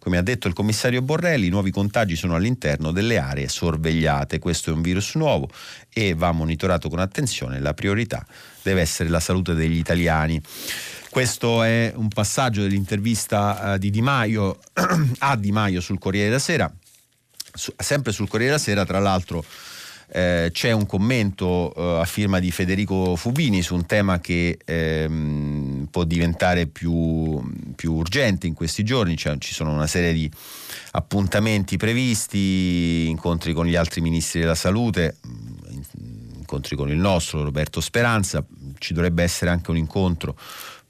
[0.07, 4.39] Come ha detto il commissario Borrelli, i nuovi contagi sono all'interno delle aree sorvegliate.
[4.39, 5.49] Questo è un virus nuovo
[5.91, 7.59] e va monitorato con attenzione.
[7.59, 8.25] La priorità
[8.61, 10.41] deve essere la salute degli italiani.
[11.09, 14.59] Questo è un passaggio dell'intervista uh, di Di Maio
[15.19, 16.73] a Di Maio sul Corriere della Sera.
[17.75, 19.43] Sempre sul Corriere della Sera, tra l'altro,
[20.09, 25.87] eh, c'è un commento eh, a firma di Federico Fubini su un tema che ehm,
[25.91, 27.41] può diventare più,
[27.75, 30.31] più, urgente in questi giorni, cioè, ci sono una serie di
[30.91, 35.17] appuntamenti previsti, incontri con gli altri ministri della salute,
[36.37, 38.43] incontri con il nostro Roberto Speranza,
[38.79, 40.37] ci dovrebbe essere anche un incontro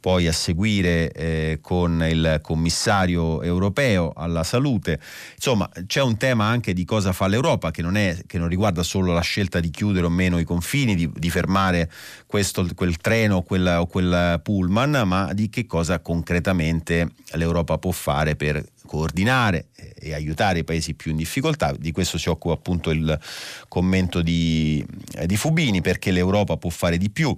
[0.07, 5.01] poi a seguire eh, con il commissario europeo alla salute.
[5.35, 8.83] Insomma, c'è un tema anche di cosa fa l'Europa che non, è, che non riguarda
[8.83, 11.91] solo la scelta di chiudere o meno i confini, di, di fermare
[12.25, 18.37] questo, quel treno quel, o quel pullman, ma di che cosa concretamente l'Europa può fare
[18.37, 21.71] per coordinare e aiutare i paesi più in difficoltà.
[21.77, 23.19] Di questo si occupa appunto il
[23.67, 24.83] commento di,
[25.25, 27.37] di Fubini perché l'Europa può fare di più.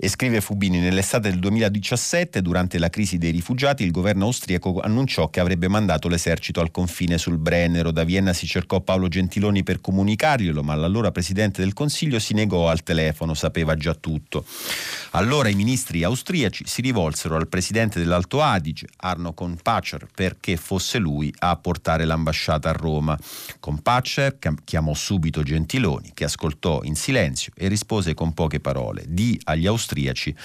[0.00, 5.28] E scrive Fubini, nell'estate del 2017, durante la crisi dei rifugiati, il governo austriaco annunciò
[5.28, 7.90] che avrebbe mandato l'esercito al confine sul Brennero.
[7.90, 12.68] Da Vienna si cercò Paolo Gentiloni per comunicarglielo, ma l'allora Presidente del Consiglio si negò
[12.68, 14.44] al telefono, sapeva già tutto.
[15.10, 21.32] Allora i ministri austriaci si rivolsero al Presidente dell'Alto Adige, Arno Konpacher, perché fosse lui
[21.38, 23.18] a portare l'ambasciata a Roma.
[23.58, 29.04] Konpacher chiamò subito Gentiloni, che ascoltò in silenzio e rispose con poche parole.
[29.08, 30.36] Di agli austriaci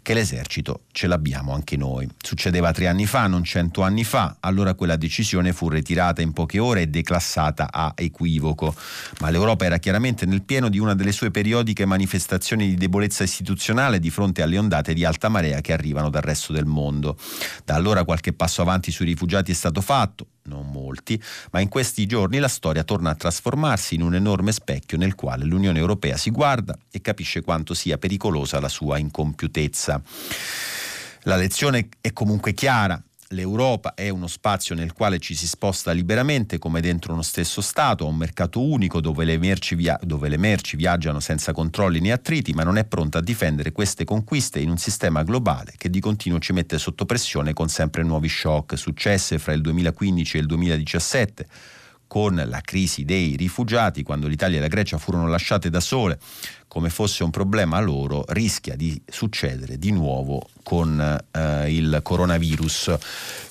[0.00, 2.08] che l'esercito ce l'abbiamo anche noi.
[2.22, 6.60] Succedeva tre anni fa, non cento anni fa, allora quella decisione fu ritirata in poche
[6.60, 8.76] ore e declassata a equivoco,
[9.18, 13.98] ma l'Europa era chiaramente nel pieno di una delle sue periodiche manifestazioni di debolezza istituzionale
[13.98, 17.18] di fronte alle ondate di alta marea che arrivano dal resto del mondo.
[17.64, 21.20] Da allora qualche passo avanti sui rifugiati è stato fatto, non molti,
[21.52, 25.46] ma in questi giorni la storia torna a trasformarsi in un enorme specchio nel quale
[25.46, 30.02] l'Unione Europea si guarda e capisce quanto sia pericolosa la sua incompiutezza.
[31.22, 36.58] La lezione è comunque chiara, l'Europa è uno spazio nel quale ci si sposta liberamente
[36.58, 41.20] come dentro uno stesso Stato, un mercato unico dove le, via- dove le, merci viaggiano
[41.20, 45.22] senza controlli né attriti, ma non è pronta a difendere queste conquiste in un sistema
[45.22, 49.60] globale che di continuo ci mette sotto pressione con sempre nuovi shock successe fra il
[49.60, 51.46] 2015 e il 2017
[52.06, 56.18] con la crisi dei rifugiati, quando l'Italia e la Grecia furono lasciate da sole,
[56.74, 60.98] come fosse un problema loro, rischia di succedere di nuovo con
[61.30, 62.96] eh, il coronavirus.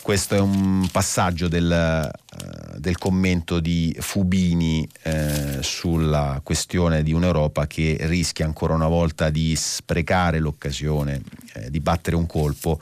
[0.02, 7.66] Questo è un passaggio del, eh, del commento di Fubini eh, sulla questione di un'Europa
[7.66, 11.22] che rischia ancora una volta di sprecare l'occasione
[11.54, 12.78] eh, di battere un colpo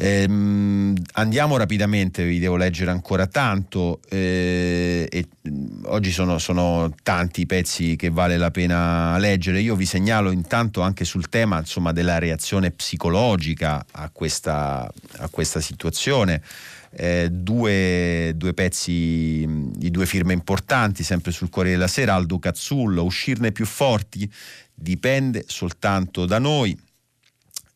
[0.00, 4.00] Ehm, andiamo rapidamente, vi devo leggere ancora tanto.
[4.08, 9.60] Eh, e, mm, oggi sono, sono, tanti i pezzi che vale la pena leggere.
[9.60, 15.60] Io vi segnalo intanto anche sul tema insomma, della reazione psicologica a questa, a questa
[15.60, 16.42] situazione.
[16.90, 22.38] Eh, due, due, pezzi mm, di due firme importanti, sempre sul Corriere della Sera, Aldo
[22.38, 24.30] Cazzullo, uscirne più forti
[24.80, 26.86] dipende soltanto da noi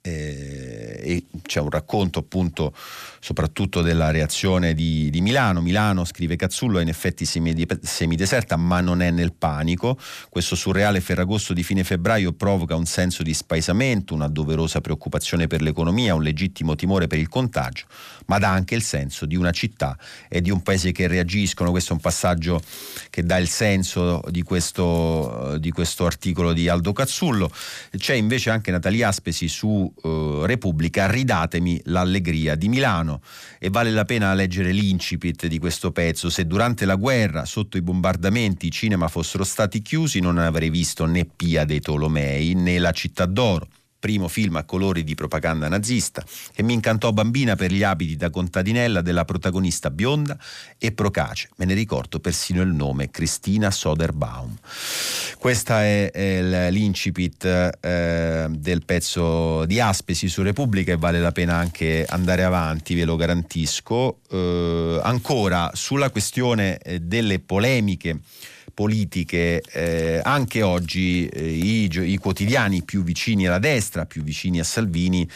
[0.02, 2.74] e c'è un racconto appunto
[3.20, 5.60] soprattutto della reazione di, di Milano.
[5.60, 9.96] Milano, scrive Cazzullo, è in effetti semideserta ma non è nel panico.
[10.28, 15.62] Questo surreale Ferragosto di fine febbraio provoca un senso di spaesamento, una doverosa preoccupazione per
[15.62, 17.86] l'economia, un legittimo timore per il contagio,
[18.26, 19.96] ma dà anche il senso di una città
[20.28, 21.70] e di un paese che reagiscono.
[21.70, 22.60] Questo è un passaggio
[23.08, 27.52] che dà il senso di questo, di questo articolo di Aldo Cazzullo.
[27.96, 33.20] C'è invece anche Natalia Aspesi su eh, Repubblica, ridatemi l'allegria di Milano
[33.58, 36.30] e vale la pena leggere l'incipit di questo pezzo.
[36.30, 41.04] Se durante la guerra, sotto i bombardamenti, i cinema fossero stati chiusi non avrei visto
[41.04, 43.68] né Pia dei Tolomei né la città d'oro
[44.02, 48.30] primo film a colori di propaganda nazista, e mi incantò bambina per gli abiti da
[48.30, 50.36] contadinella della protagonista bionda
[50.76, 51.50] e procace.
[51.58, 54.56] Me ne ricordo persino il nome, Cristina Soderbaum.
[55.38, 61.54] Questa è, è l'incipit eh, del pezzo di Aspesi su Repubblica e vale la pena
[61.54, 64.18] anche andare avanti, ve lo garantisco.
[64.28, 68.18] Eh, ancora sulla questione eh, delle polemiche
[68.72, 74.64] politiche, eh, anche oggi eh, i, i, quotidiani più vicini alla destra, più vicini a
[74.64, 75.28] Salvini,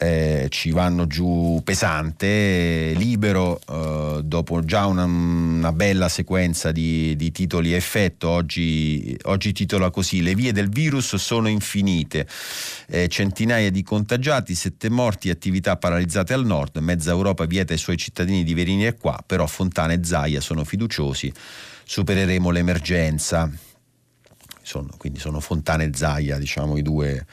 [0.00, 7.32] eh, ci vanno giù pesante, libero, eh, dopo già una, una, bella sequenza di, di
[7.32, 12.28] titoli effetto, oggi, oggi, titola così, le vie del virus sono infinite,
[12.86, 17.96] eh, centinaia di contagiati, sette morti, attività paralizzate al nord, mezza Europa vieta ai suoi
[17.96, 21.32] cittadini di venire qua, però Fontana e Zaia sono fiduciosi,
[21.88, 23.50] supereremo l'emergenza.
[24.60, 27.24] Sono, quindi sono Fontana e Zaia, diciamo, i due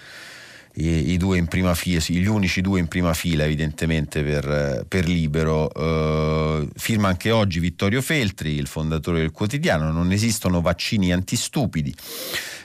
[0.78, 5.08] i, i, due in prima fila, gli unici due in prima fila evidentemente per, per
[5.08, 5.70] Libero.
[5.74, 11.94] Uh, firma anche oggi Vittorio Feltri, il fondatore del quotidiano, non esistono vaccini antistupidi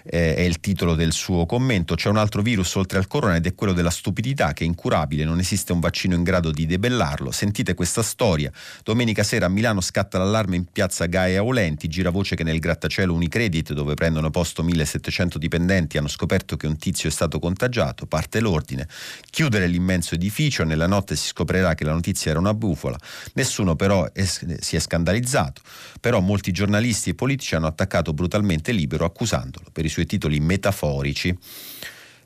[0.05, 1.95] eh, è il titolo del suo commento.
[1.95, 5.25] C'è un altro virus oltre al corona ed è quello della stupidità che è incurabile,
[5.25, 7.31] non esiste un vaccino in grado di debellarlo.
[7.31, 8.51] Sentite questa storia.
[8.83, 13.13] Domenica sera a Milano scatta l'allarme in piazza Gaia Aulenti, gira voce che nel grattacielo
[13.13, 18.41] Unicredit, dove prendono posto 1700 dipendenti, hanno scoperto che un tizio è stato contagiato, parte
[18.41, 18.87] l'ordine.
[19.31, 22.99] Chiudere l'immenso edificio, nella notte si scoprirà che la notizia era una bufola.
[23.35, 25.63] Nessuno però è, si è scandalizzato.
[26.01, 31.37] Però molti giornalisti e politici hanno attaccato brutalmente Libero accusandolo per i suoi titoli metaforici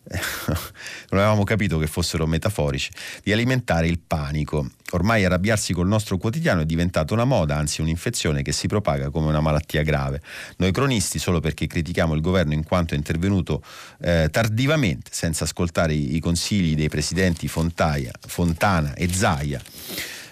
[0.47, 2.91] non avevamo capito che fossero metaforici,
[3.23, 4.69] di alimentare il panico.
[4.91, 9.29] Ormai arrabbiarsi col nostro quotidiano è diventato una moda, anzi un'infezione che si propaga come
[9.29, 10.21] una malattia grave.
[10.59, 13.63] Noi cronisti, solo perché critichiamo il governo in quanto è intervenuto
[14.01, 19.61] eh, tardivamente, senza ascoltare i, consigli dei presidenti Fontaia, Fontana e Zaia,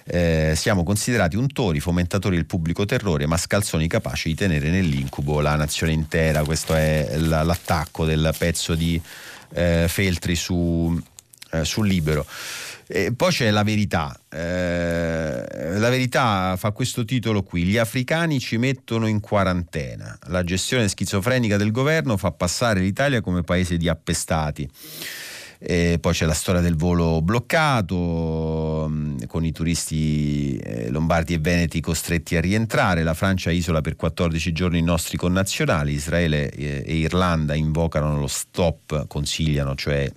[0.04, 5.56] eh, siamo considerati untori, fomentatori del pubblico terrore, ma scalzoni capaci di tenere nell'incubo la
[5.56, 6.44] nazione intera.
[6.44, 9.00] Questo è l'attacco del pezzo di
[9.54, 11.00] eh, Feltri su,
[11.50, 12.26] eh, sul Libero.
[12.86, 14.14] E poi c'è la verità.
[14.28, 20.18] Eh, la verità fa questo titolo qui: Gli africani ci mettono in quarantena.
[20.26, 24.68] La gestione schizofrenica del governo fa passare l'Italia come paese di appestati.
[25.64, 31.38] E poi c'è la storia del volo bloccato, mm, con i turisti eh, lombardi e
[31.38, 33.04] veneti costretti a rientrare.
[33.04, 35.92] La Francia isola per 14 giorni i nostri connazionali.
[35.92, 40.10] Israele eh, e Irlanda invocano lo stop, consigliano, cioè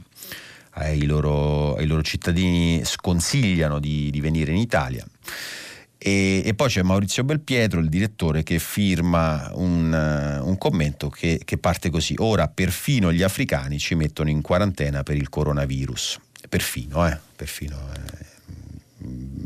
[0.78, 5.06] ai loro, ai loro cittadini sconsigliano di, di venire in Italia.
[6.08, 11.42] E, e, poi c'è Maurizio Belpietro, il direttore, che firma un, uh, un commento che,
[11.44, 12.14] che, parte così.
[12.20, 16.20] Ora perfino gli africani ci mettono in quarantena per il coronavirus.
[16.48, 17.18] Perfino, eh?
[17.36, 17.76] Perfino.
[17.96, 18.26] Eh.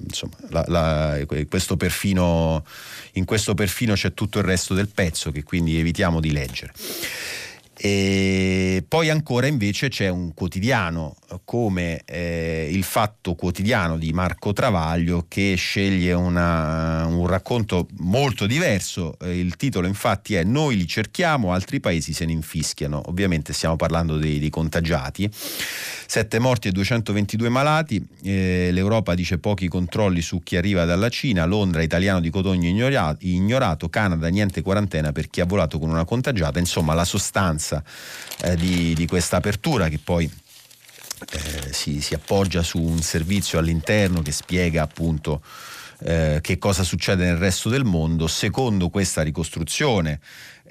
[0.06, 2.66] Insomma, la, la, questo perfino,
[3.14, 6.74] in questo perfino c'è tutto il resto del pezzo che quindi evitiamo di leggere.
[7.78, 11.16] E poi ancora invece c'è un quotidiano
[11.46, 19.18] come eh, il Fatto Quotidiano di Marco Travaglio che sceglie una, un racconto molto diverso.
[19.22, 23.02] Eh, il titolo infatti è Noi li cerchiamo, altri paesi se ne infischiano.
[23.08, 25.30] Ovviamente stiamo parlando dei, dei contagiati.
[25.32, 31.46] 7 morti e 222 malati, eh, l'Europa dice pochi controlli su chi arriva dalla Cina,
[31.46, 36.06] Londra italiano di Cotogno ignorato, ignorato Canada niente quarantena per chi ha volato con una
[36.06, 37.84] contagiata, insomma la sostanza
[38.42, 40.30] eh, di, di questa apertura che poi
[41.32, 45.42] eh, si, si, appoggia su un servizio all'interno che spiega appunto
[46.02, 50.20] eh, che cosa succede nel resto del mondo secondo questa ricostruzione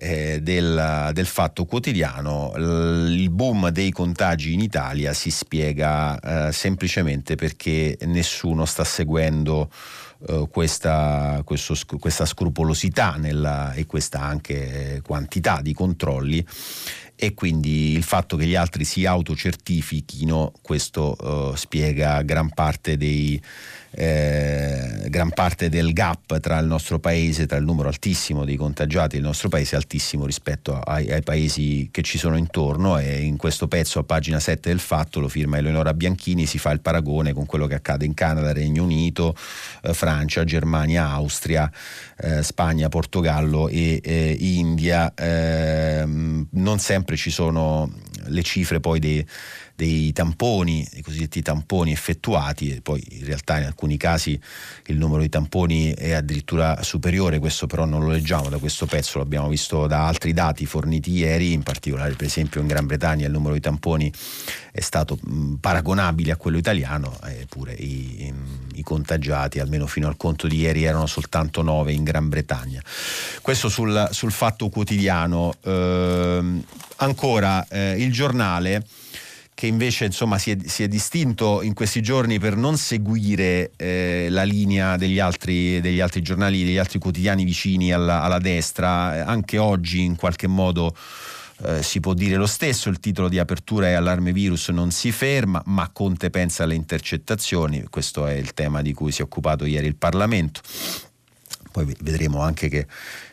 [0.00, 7.34] eh, del, del, fatto quotidiano, il boom dei contagi in Italia si spiega eh, semplicemente
[7.34, 9.68] perché nessuno sta seguendo
[10.28, 16.46] eh, questa, questo, questa, scrupolosità nella, e questa anche quantità di controlli
[17.20, 21.16] e quindi il fatto che gli altri si autocertifichino, questo
[21.52, 23.42] eh, spiega gran parte dei
[23.90, 29.16] eh, gran parte del gap tra il nostro paese, tra il numero altissimo dei contagiati
[29.16, 33.66] del nostro paese, altissimo rispetto ai, ai, paesi che ci sono intorno e in questo
[33.66, 37.46] pezzo a pagina 7 del fatto lo firma Eleonora Bianchini, si fa il paragone con
[37.46, 39.34] quello che accade in Canada, Regno Unito,
[39.82, 41.70] eh, Francia, Germania, Austria,
[42.18, 45.12] eh, Spagna, Portogallo e India.
[45.14, 47.90] Ehm, non sempre ci sono
[48.26, 49.26] le cifre poi dei
[49.78, 54.36] dei tamponi, i cosiddetti tamponi effettuati e poi in realtà in alcuni casi
[54.86, 59.18] il numero di tamponi è addirittura superiore, questo però non lo leggiamo da questo pezzo,
[59.18, 63.30] l'abbiamo visto da altri dati forniti ieri, in particolare per esempio in Gran Bretagna il
[63.30, 64.12] numero di tamponi
[64.72, 65.16] è stato
[65.60, 68.34] paragonabile a quello italiano, eppure i,
[68.74, 72.82] i contagiati almeno fino al conto di ieri erano soltanto 9 in Gran Bretagna.
[73.42, 75.54] Questo sul, sul fatto quotidiano.
[75.62, 76.62] Eh,
[76.98, 78.84] ancora eh, il giornale
[79.58, 84.28] che invece insomma, si, è, si, è, distinto in questi giorni per non seguire eh,
[84.30, 89.26] la linea degli altri, degli altri, giornali, degli altri quotidiani vicini alla, alla destra.
[89.26, 90.94] Anche oggi in qualche modo
[91.64, 95.10] eh, si può dire lo stesso, il titolo di apertura è Allarme virus non si
[95.10, 99.64] ferma, ma Conte pensa alle intercettazioni, questo è il tema di cui si è occupato
[99.64, 100.60] ieri il Parlamento.
[101.72, 102.86] Poi vedremo anche che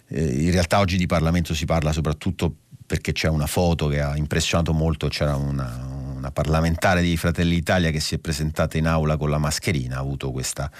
[0.08, 4.18] eh, in realtà oggi di Parlamento si parla soprattutto perché c'è una foto che ha
[4.18, 5.95] impressionato molto, c'era una,
[6.26, 10.00] una parlamentare di Fratelli d'Italia che si è presentata in aula con la mascherina, ha
[10.00, 10.72] avuto questa,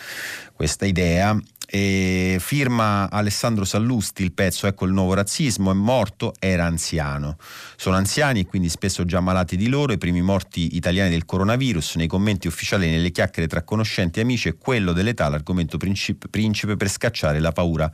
[0.56, 1.38] questa idea
[1.68, 7.38] e firma Alessandro Sallusti il pezzo Ecco il nuovo razzismo, è morto, era anziano.
[7.76, 11.96] Sono anziani e quindi spesso già malati di loro, i primi morti italiani del coronavirus,
[11.96, 16.78] nei commenti ufficiali nelle chiacchiere tra conoscenti e amici è quello dell'età l'argomento principe, principe
[16.78, 17.92] per scacciare la paura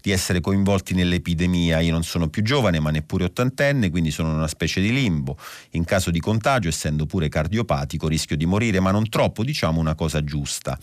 [0.00, 1.80] di essere coinvolti nell'epidemia.
[1.80, 5.38] Io non sono più giovane ma neppure ottantenne, quindi sono in una specie di limbo.
[5.70, 9.94] In caso di contagio, essendo pure cardiopatico, rischio di morire, ma non troppo, diciamo una
[9.94, 10.78] cosa giusta.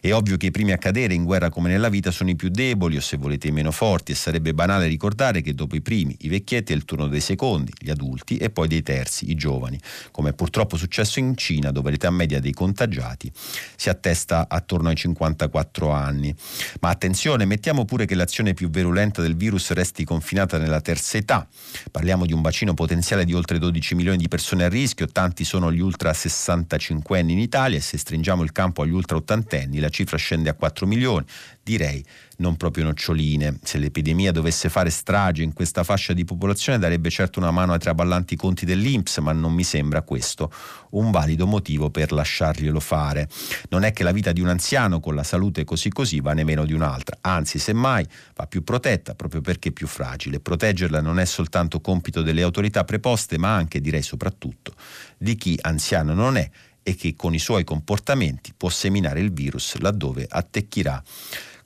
[0.00, 2.48] È ovvio che i primi a cadere in guerra come nella vita sono i più
[2.48, 6.16] deboli o se volete i meno forti e sarebbe banale ricordare che dopo i primi,
[6.20, 9.78] i vecchietti, è il turno dei secondi, gli adulti e poi dei terzi, i giovani,
[10.10, 13.30] come è purtroppo successo in Cina dove l'età media dei contagiati
[13.76, 16.34] si attesta attorno ai 54 anni.
[16.80, 21.46] Ma attenzione, mettiamo pure che l'azione più virulenta del virus resti confinata nella terza età.
[21.90, 25.72] Parliamo di un bacino potenziale di oltre 12 milioni di persone a rischio, tanti sono
[25.72, 29.88] gli ultra 65 anni in Italia e se stringiamo il campo agli ultra ottantenni la
[29.88, 31.24] cifra scende a 4 milioni
[31.70, 32.04] direi
[32.38, 33.58] non proprio noccioline.
[33.62, 37.78] Se l'epidemia dovesse fare strage in questa fascia di popolazione darebbe certo una mano ai
[37.78, 40.50] traballanti conti dell'Inps, ma non mi sembra questo
[40.90, 43.28] un valido motivo per lasciarglielo fare.
[43.68, 46.64] Non è che la vita di un anziano con la salute così così va nemmeno
[46.64, 50.40] di un'altra, anzi semmai va più protetta proprio perché è più fragile.
[50.40, 54.74] Proteggerla non è soltanto compito delle autorità preposte, ma anche, direi soprattutto,
[55.18, 56.50] di chi anziano non è
[56.82, 61.02] e che con i suoi comportamenti può seminare il virus laddove attecchirà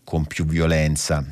[0.03, 1.25] con più violenza.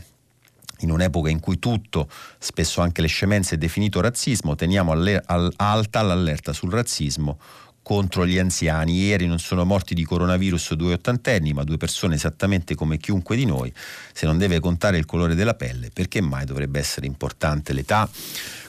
[0.81, 2.09] In un'epoca in cui tutto,
[2.39, 7.39] spesso anche le scemenze, è definito razzismo, teniamo alle, al, alta l'allerta sul razzismo
[7.83, 9.05] contro gli anziani.
[9.05, 13.45] Ieri non sono morti di coronavirus due ottantenni, ma due persone esattamente come chiunque di
[13.45, 13.73] noi.
[14.13, 18.09] Se non deve contare il colore della pelle, perché mai dovrebbe essere importante l'età?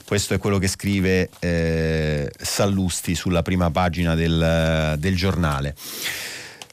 [0.04, 5.74] Questo è quello che scrive eh, Sallusti sulla prima pagina del, del giornale.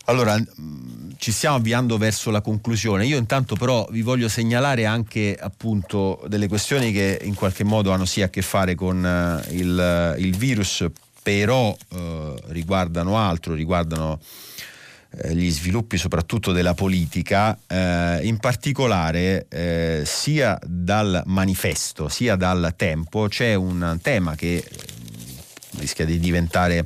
[0.05, 0.37] Allora,
[1.21, 3.05] ci stiamo avviando verso la conclusione.
[3.05, 8.05] Io intanto però vi voglio segnalare anche appunto delle questioni che in qualche modo hanno
[8.05, 10.83] sì a che fare con uh, il, il, virus,
[11.21, 14.19] però uh, riguardano altro, riguardano
[15.09, 17.57] uh, gli sviluppi soprattutto della politica,
[18.21, 19.47] in particolare
[20.05, 24.63] sia dal manifesto sia dal tempo c'è un tema che
[25.77, 26.85] rischia di diventare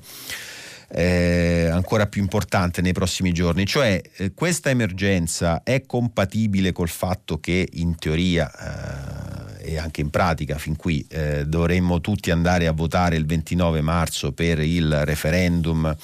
[0.90, 7.40] eh, ancora più importante nei prossimi giorni, cioè eh, questa emergenza è compatibile col fatto
[7.40, 12.72] che in teoria eh, e anche in pratica fin qui eh, dovremmo tutti andare a
[12.72, 15.96] votare il 29 marzo per il referendum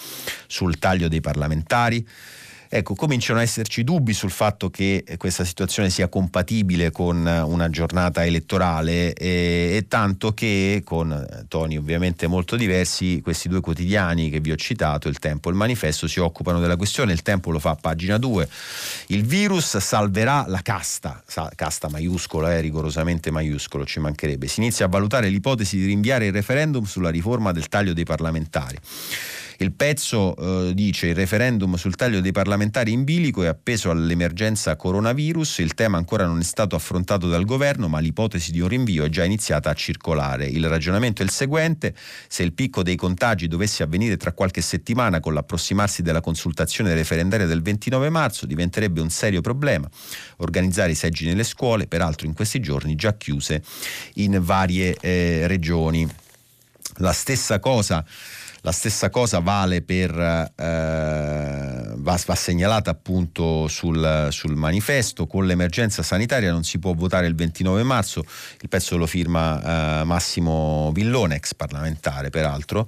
[0.47, 2.05] sul taglio dei parlamentari?
[2.73, 8.25] Ecco, cominciano ad esserci dubbi sul fatto che questa situazione sia compatibile con una giornata
[8.25, 14.53] elettorale e, e tanto che con toni ovviamente molto diversi questi due quotidiani che vi
[14.53, 17.11] ho citato, il Tempo e il Manifesto, si occupano della questione.
[17.11, 18.47] Il Tempo lo fa a pagina 2.
[19.07, 21.21] Il virus salverà la casta,
[21.55, 24.47] casta maiuscola, eh, rigorosamente maiuscolo, ci mancherebbe.
[24.47, 28.77] Si inizia a valutare l'ipotesi di rinviare il referendum sulla riforma del taglio dei parlamentari.
[29.61, 30.35] Il pezzo
[30.69, 35.75] eh, dice il referendum sul taglio dei parlamentari in bilico è appeso all'emergenza coronavirus, il
[35.75, 39.23] tema ancora non è stato affrontato dal governo ma l'ipotesi di un rinvio è già
[39.23, 40.47] iniziata a circolare.
[40.47, 41.93] Il ragionamento è il seguente,
[42.27, 47.45] se il picco dei contagi dovesse avvenire tra qualche settimana con l'approssimarsi della consultazione referendaria
[47.45, 49.87] del 29 marzo diventerebbe un serio problema
[50.37, 53.61] organizzare i seggi nelle scuole, peraltro in questi giorni già chiuse
[54.15, 56.09] in varie eh, regioni.
[56.97, 58.03] La stessa cosa
[58.63, 66.03] La stessa cosa vale per, eh, va, va, segnalata appunto sul, sul, manifesto, con l'emergenza
[66.03, 68.23] sanitaria non si può votare il 29 marzo,
[68.59, 72.87] il pezzo lo firma eh, Massimo Villone, ex parlamentare peraltro,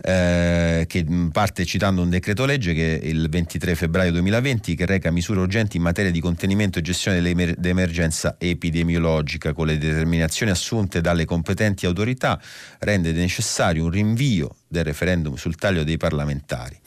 [0.00, 5.40] eh, che parte citando un decreto legge che il 23 febbraio 2020 che reca misure
[5.40, 11.84] urgenti in materia di contenimento e gestione dell'emergenza epidemiologica con le determinazioni assunte dalle competenti
[11.84, 12.40] autorità
[12.78, 16.78] rende necessario un rinvio del referendum sul taglio dei parlamentari,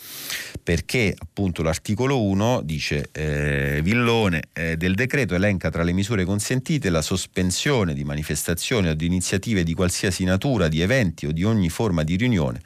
[0.63, 6.89] perché appunto l'articolo 1 dice eh, Villone eh, del decreto elenca tra le misure consentite
[6.89, 11.69] la sospensione di manifestazioni o di iniziative di qualsiasi natura, di eventi o di ogni
[11.69, 12.61] forma di riunione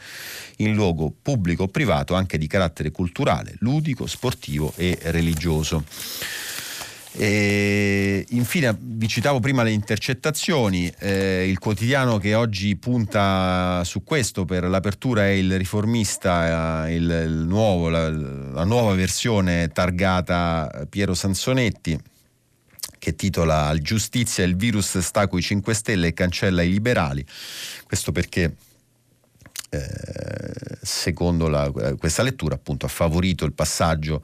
[0.58, 5.84] in luogo pubblico o privato anche di carattere culturale, ludico, sportivo e religioso.
[7.20, 14.46] E infine vi citavo prima le intercettazioni, eh, il quotidiano che oggi punta su questo
[14.46, 21.16] per l'apertura è il riformista, eh, il, il nuovo, la, la nuova versione targata Piero
[21.16, 22.00] Sansonetti
[23.00, 27.26] che titola Giustizia il virus sta coi 5 Stelle e cancella i liberali.
[27.84, 28.58] Questo perché
[29.70, 34.24] eh, secondo la, questa lettura appunto ha favorito il passaggio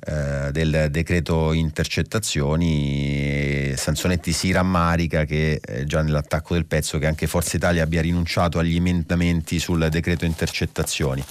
[0.00, 7.26] eh, del decreto intercettazioni Sansonetti si rammarica che eh, già nell'attacco del pezzo che anche
[7.26, 11.24] Forza Italia abbia rinunciato agli emendamenti sul decreto intercettazioni.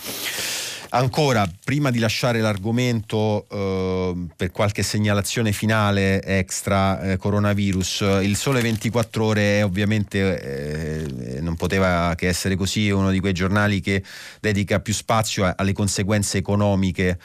[0.89, 8.61] Ancora, prima di lasciare l'argomento eh, per qualche segnalazione finale extra eh, coronavirus, il Sole
[8.61, 14.01] 24 Ore ovviamente eh, non poteva che essere così, è uno di quei giornali che
[14.39, 17.19] dedica più spazio a, alle conseguenze economiche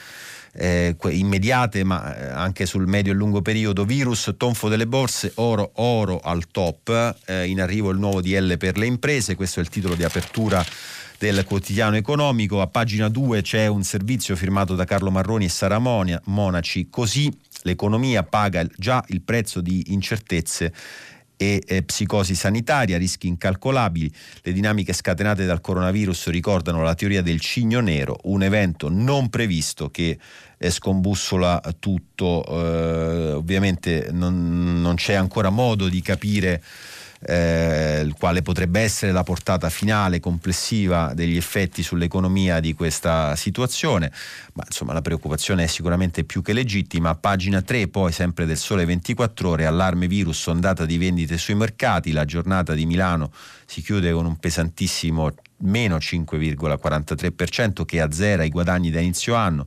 [0.55, 5.73] eh, immediate ma eh, anche sul medio e lungo periodo, virus, tonfo delle borse, oro,
[5.77, 9.69] oro al top, eh, in arrivo il nuovo DL per le imprese, questo è il
[9.69, 10.65] titolo di apertura
[11.19, 15.79] del quotidiano economico, a pagina 2 c'è un servizio firmato da Carlo Marroni e Sara
[15.79, 17.33] Monaci, così
[17.63, 20.73] l'economia paga già il prezzo di incertezze
[21.37, 24.13] e eh, psicosi sanitaria, rischi incalcolabili.
[24.43, 29.91] Le dinamiche scatenate dal coronavirus ricordano la teoria del cigno nero, un evento non previsto
[29.91, 30.19] che
[30.59, 32.45] eh, scombussola tutto.
[32.47, 36.63] Eh, ovviamente non, non c'è ancora modo di capire
[37.25, 44.13] eh, quale potrebbe essere la portata finale complessiva degli effetti sull'economia di questa situazione,
[44.55, 47.15] ma insomma la preoccupazione è sicuramente più che legittima.
[47.15, 52.13] Pagina 3 poi sempre del Sole 24 ore, allarme virus, ondata di vendite sui mercati,
[52.13, 53.31] la giornata di Milano
[53.67, 59.67] si chiude con un pesantissimo meno 5,43% che azzera i guadagni da inizio anno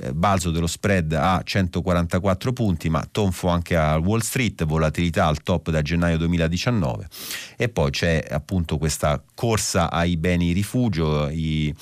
[0.00, 5.42] eh, balzo dello spread a 144 punti, ma tonfo anche a Wall Street, volatilità al
[5.42, 7.08] top da gennaio 2019
[7.56, 11.74] e poi c'è appunto questa corsa ai beni rifugio, i,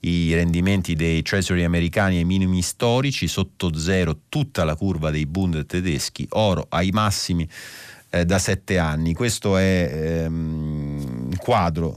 [0.00, 5.64] i rendimenti dei treasury americani ai minimi storici, sotto zero tutta la curva dei Bund
[5.66, 7.48] tedeschi, oro ai massimi
[8.10, 9.14] eh, da sette anni.
[9.14, 11.96] Questo è ehm, quadro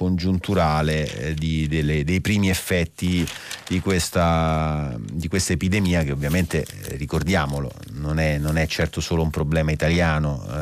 [0.00, 3.28] congiunturale eh, di, delle, dei primi effetti
[3.68, 9.22] di questa, di questa, epidemia che ovviamente, eh, ricordiamolo, non è, non è, certo solo
[9.22, 10.52] un problema italiano, eh,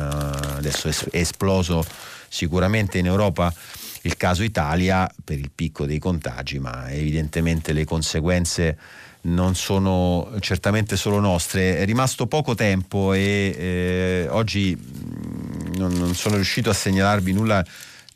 [0.57, 1.85] adesso è, è esploso
[2.27, 3.53] sicuramente in Europa
[4.01, 8.77] il caso Italia per il picco dei contagi, ma evidentemente le conseguenze
[9.21, 11.77] non sono certamente solo nostre.
[11.77, 17.65] È rimasto poco tempo e eh, oggi mm, non, non, sono riuscito a segnalarvi nulla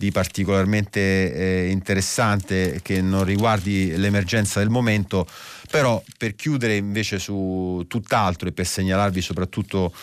[0.04, 1.00] di particolarmente
[1.34, 5.26] eh, interessante che non riguardi l'emergenza del momento,
[5.72, 9.94] però per chiudere invece su tutt'altro e per segnalarvi soprattutto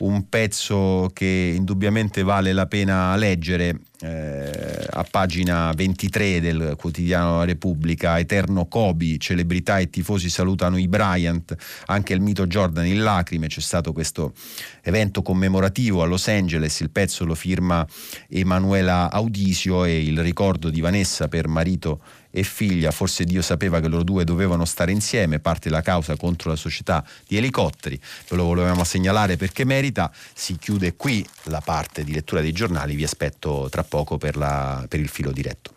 [0.00, 7.44] un pezzo che indubbiamente vale la pena leggere eh, a pagina 23 del quotidiano La
[7.44, 11.54] Repubblica, Eterno Kobe, celebrità e tifosi salutano i Bryant,
[11.86, 14.32] anche il mito Jordan in lacrime, c'è stato questo
[14.82, 17.86] evento commemorativo a Los Angeles, il pezzo lo firma
[18.28, 23.88] Emanuela Audisio e il ricordo di Vanessa per marito e figlia, forse Dio sapeva che
[23.88, 28.44] loro due dovevano stare insieme, parte la causa contro la società di elicotteri, ve lo
[28.44, 33.68] volevamo segnalare perché merita, si chiude qui la parte di lettura dei giornali, vi aspetto
[33.70, 35.72] tra poco per, la, per il filo diretto.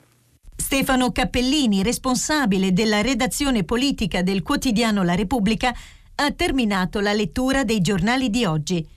[0.56, 5.74] Stefano Cappellini, responsabile della redazione politica del quotidiano La Repubblica,
[6.16, 8.88] ha terminato la lettura dei giornali di oggi.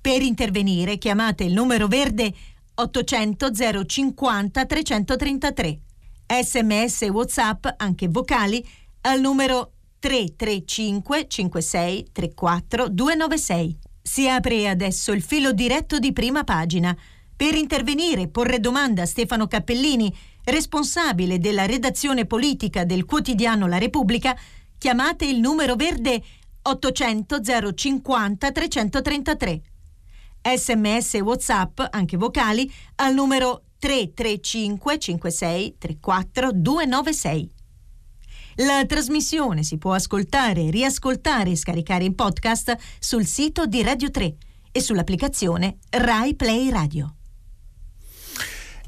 [0.00, 2.32] Per intervenire chiamate il numero verde
[2.74, 3.50] 800
[3.86, 5.80] 050 333
[6.30, 8.64] sms e whatsapp, anche vocali,
[9.02, 13.78] al numero 335 56 34 296.
[14.00, 16.96] Si apre adesso il filo diretto di prima pagina.
[17.34, 20.14] Per intervenire, porre domanda a Stefano Cappellini,
[20.44, 24.38] responsabile della redazione politica del quotidiano La Repubblica,
[24.78, 26.22] chiamate il numero verde
[26.62, 27.40] 800
[27.74, 29.62] 050 333.
[30.42, 37.50] Sms e WhatsApp, anche vocali, al numero 335 56 34 296.
[38.56, 44.34] La trasmissione si può ascoltare, riascoltare e scaricare in podcast sul sito di Radio 3
[44.70, 47.14] e sull'applicazione Rai Play Radio.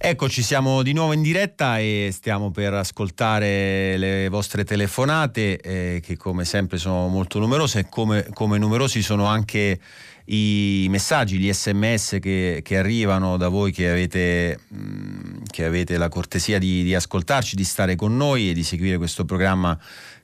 [0.05, 6.17] Eccoci, siamo di nuovo in diretta e stiamo per ascoltare le vostre telefonate eh, che
[6.17, 9.79] come sempre sono molto numerose e come, come numerosi sono anche
[10.27, 16.09] i messaggi, gli sms che, che arrivano da voi che avete, mm, che avete la
[16.09, 19.79] cortesia di, di, ascoltarci, di stare con noi e di seguire questo programma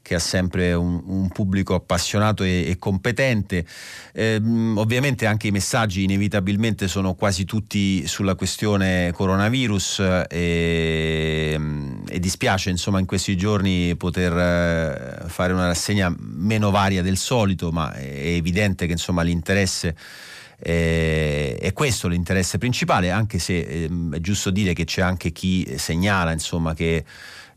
[0.09, 3.67] che ha sempre un, un pubblico appassionato e, e competente.
[4.15, 4.41] Eh,
[4.77, 11.61] ovviamente anche i messaggi inevitabilmente sono quasi tutti sulla questione coronavirus e,
[12.09, 17.71] e dispiace insomma in questi giorni poter eh, fare una rassegna meno varia del solito,
[17.71, 19.95] ma è evidente che insomma l'interesse
[20.61, 25.75] eh, è questo l'interesse principale, anche se eh, è giusto dire che c'è anche chi
[25.77, 27.05] segnala insomma, che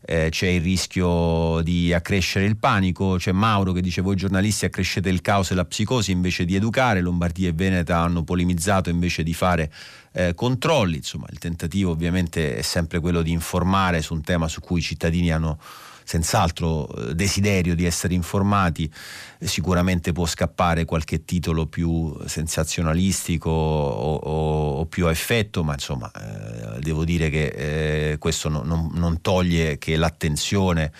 [0.04, 5.08] eh, c'è il rischio di accrescere il panico, c'è Mauro che dice voi giornalisti accrescete
[5.08, 9.34] il caos e la psicosi invece di educare, Lombardia e Veneta hanno polemizzato invece di
[9.34, 9.72] fare
[10.12, 14.60] eh, controlli, insomma il tentativo ovviamente è sempre quello di informare su un tema su
[14.60, 15.58] cui i cittadini hanno
[16.04, 18.90] senz'altro eh, desiderio di essere informati,
[19.38, 26.10] sicuramente può scappare qualche titolo più sensazionalistico o, o, o più a effetto, ma insomma
[26.10, 30.92] eh, devo dire che eh, questo no, non, non toglie che l'attenzione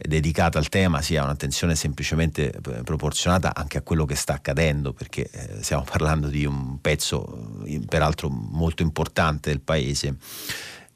[0.00, 5.28] dedicata al tema sia un'attenzione semplicemente eh, proporzionata anche a quello che sta accadendo, perché
[5.28, 10.16] eh, stiamo parlando di un pezzo peraltro molto importante del paese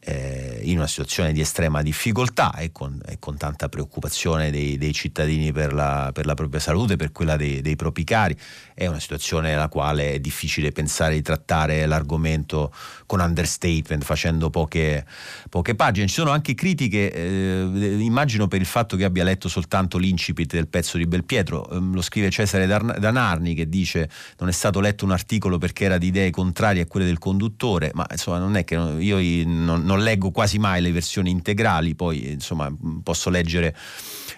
[0.04, 4.92] eh, in una situazione di estrema difficoltà e con, e con tanta preoccupazione dei, dei
[4.92, 8.36] cittadini per la, per la, propria salute, per quella dei, dei, propri cari.
[8.74, 12.72] È una situazione nella quale è difficile pensare di trattare l'argomento
[13.06, 15.06] con understatement, facendo poche,
[15.48, 16.08] poche pagine.
[16.08, 20.66] Ci sono anche critiche, eh, immagino per il fatto che abbia letto soltanto l'incipit del
[20.66, 25.12] pezzo di Belpietro, eh, lo scrive Cesare Danarni che dice non è stato letto un
[25.12, 28.74] articolo perché era di idee contrarie a quelle del conduttore, ma insomma non è che
[28.74, 33.76] io non, non leggo quasi mai le versioni integrali, poi insomma posso leggere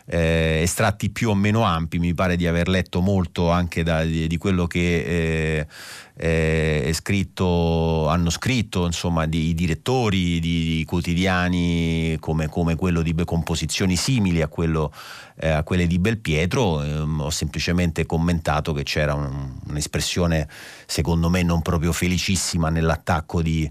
[0.06, 4.26] eh, estratti più o meno ampi, mi pare di aver letto molto anche da, di,
[4.26, 5.66] di, quello che
[6.16, 13.14] eh, scritto, hanno scritto insomma, di, i direttori di, di quotidiani come, come, quello di
[13.24, 14.92] composizioni simili a, quello,
[15.36, 20.48] eh, a quelle di Belpietro, ehm, ho semplicemente commentato che c'era un, un'espressione
[20.86, 23.70] secondo me non proprio felicissima nell'attacco di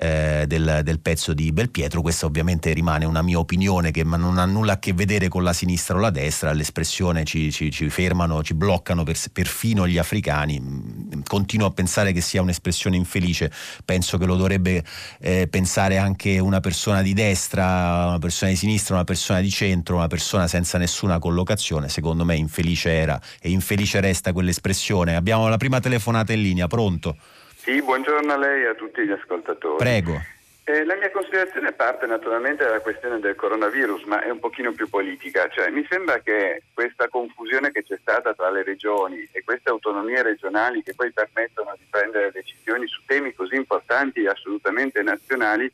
[0.00, 2.00] eh, del, del, pezzo di Belpietro.
[2.00, 5.52] Questa ovviamente rimane una mia opinione che non ha nulla a che vedere con la
[5.52, 10.58] sinistra o la destra, l'espressione ci, ci, ci fermano, ci bloccano per, perfino gli africani.
[10.58, 13.52] Mm, continuo a pensare che sia un'espressione infelice,
[13.84, 14.82] penso che lo dovrebbe
[15.20, 19.96] eh, pensare anche una persona di destra, una persona di sinistra, una persona di centro,
[19.96, 21.90] una persona senza nessuna collocazione.
[21.90, 25.14] Secondo me infelice era e infelice resta quell'espressione.
[25.14, 27.16] Abbiamo la prima telefonata in linea, pronto?
[27.62, 29.76] Sì, buongiorno a lei e a tutti gli ascoltatori.
[29.76, 30.18] Prego.
[30.64, 34.88] Eh, la mia considerazione parte naturalmente dalla questione del coronavirus, ma è un pochino più
[34.88, 35.46] politica.
[35.50, 40.22] Cioè, mi sembra che questa confusione che c'è stata tra le regioni e queste autonomie
[40.22, 45.70] regionali che poi permettono di prendere decisioni su temi così importanti e assolutamente nazionali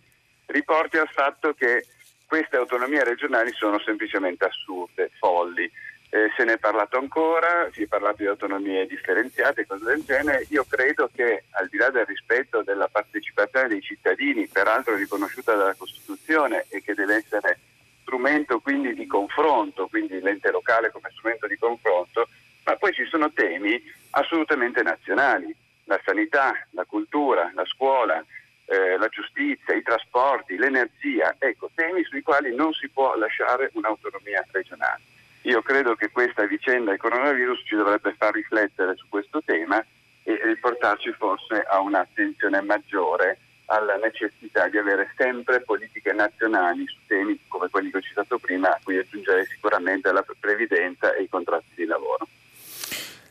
[0.47, 1.87] riporti al fatto che
[2.27, 5.71] queste autonomie regionali sono semplicemente assurde, folli
[6.11, 10.47] eh, se ne è parlato ancora, si è parlato di autonomie differenziate cose del genere.
[10.51, 15.75] Io credo che al di là del rispetto della partecipazione dei cittadini, peraltro riconosciuta dalla
[15.75, 17.59] Costituzione e che deve essere
[18.03, 22.29] strumento quindi di confronto, quindi l'ente locale come strumento di confronto,
[22.65, 25.55] ma poi ci sono temi assolutamente nazionali,
[25.85, 28.25] la sanità, la cultura, la scuola,
[28.67, 34.45] eh, la giustizia, i trasporti, l'energia, ecco, temi sui quali non si può lasciare un'autonomia
[34.51, 35.03] regionale.
[35.47, 39.79] Io credo che questa vicenda del coronavirus ci dovrebbe far riflettere su questo tema
[40.25, 47.39] e riportarci forse a un'attenzione maggiore alla necessità di avere sempre politiche nazionali su temi
[47.47, 51.75] come quelli che ho citato prima, a cui aggiungerei sicuramente la previdenza e i contratti
[51.77, 52.27] di lavoro.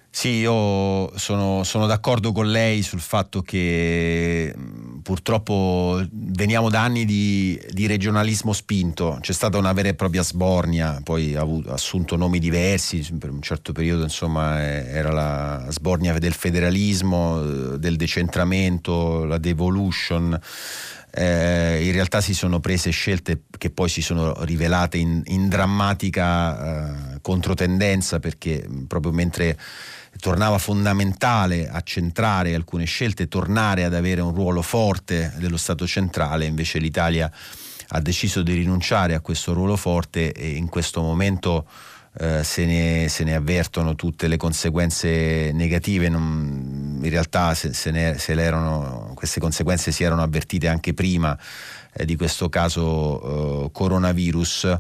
[0.10, 4.54] Sì, io sono, sono d'accordo con lei sul fatto che
[5.06, 11.00] purtroppo veniamo da anni di, di, regionalismo spinto, c'è stata una vera e propria sbornia,
[11.04, 16.18] poi ha, avuto, ha assunto nomi diversi, per un certo periodo insomma era la sbornia
[16.18, 20.40] del federalismo, eh, del decentramento, la devolution.
[21.12, 27.14] Eh, in realtà si sono prese scelte che poi si sono rivelate in, in drammatica
[27.14, 29.56] eh, controtendenza perché proprio mentre
[30.20, 36.46] tornava fondamentale a centrare alcune scelte, tornare ad avere un ruolo forte dello Stato centrale,
[36.46, 37.30] invece l'Italia
[37.90, 41.68] ha deciso di rinunciare a questo ruolo forte e in questo momento
[42.18, 47.92] eh, se, ne, se, ne, avvertono tutte le conseguenze negative, non, in realtà se, se,
[47.92, 48.34] ne, se
[49.14, 51.38] queste conseguenze si erano avvertite anche prima
[51.94, 54.76] eh, di questo caso eh, coronavirus.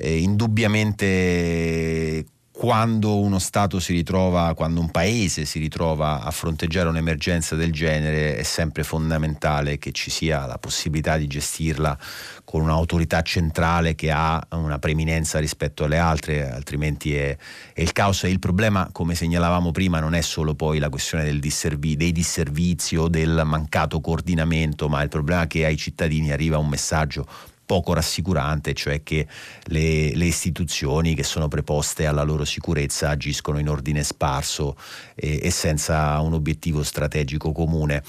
[0.00, 2.26] indubbiamente
[2.58, 8.38] quando uno Stato si ritrova, quando un paese si ritrova a fronteggiare un'emergenza del genere,
[8.38, 11.98] è sempre fondamentale che ci sia la possibilità di gestirla
[12.44, 17.36] con un'autorità centrale che ha una preeminenza rispetto alle altre, altrimenti è,
[17.74, 18.24] è il caos.
[18.24, 22.96] E il problema, come segnalavamo prima, non è solo poi la questione disservi- dei disservizi
[22.96, 27.26] o del mancato coordinamento, ma il problema è che ai cittadini arriva un messaggio
[27.66, 29.26] poco rassicurante, cioè che
[29.64, 34.76] le, le, istituzioni che sono preposte alla loro sicurezza agiscono in ordine sparso
[35.14, 38.02] e, e, senza un obiettivo strategico comune.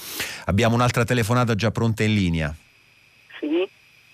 [0.46, 2.54] Abbiamo un'altra telefonata già pronta in linea.
[3.40, 3.68] Sì.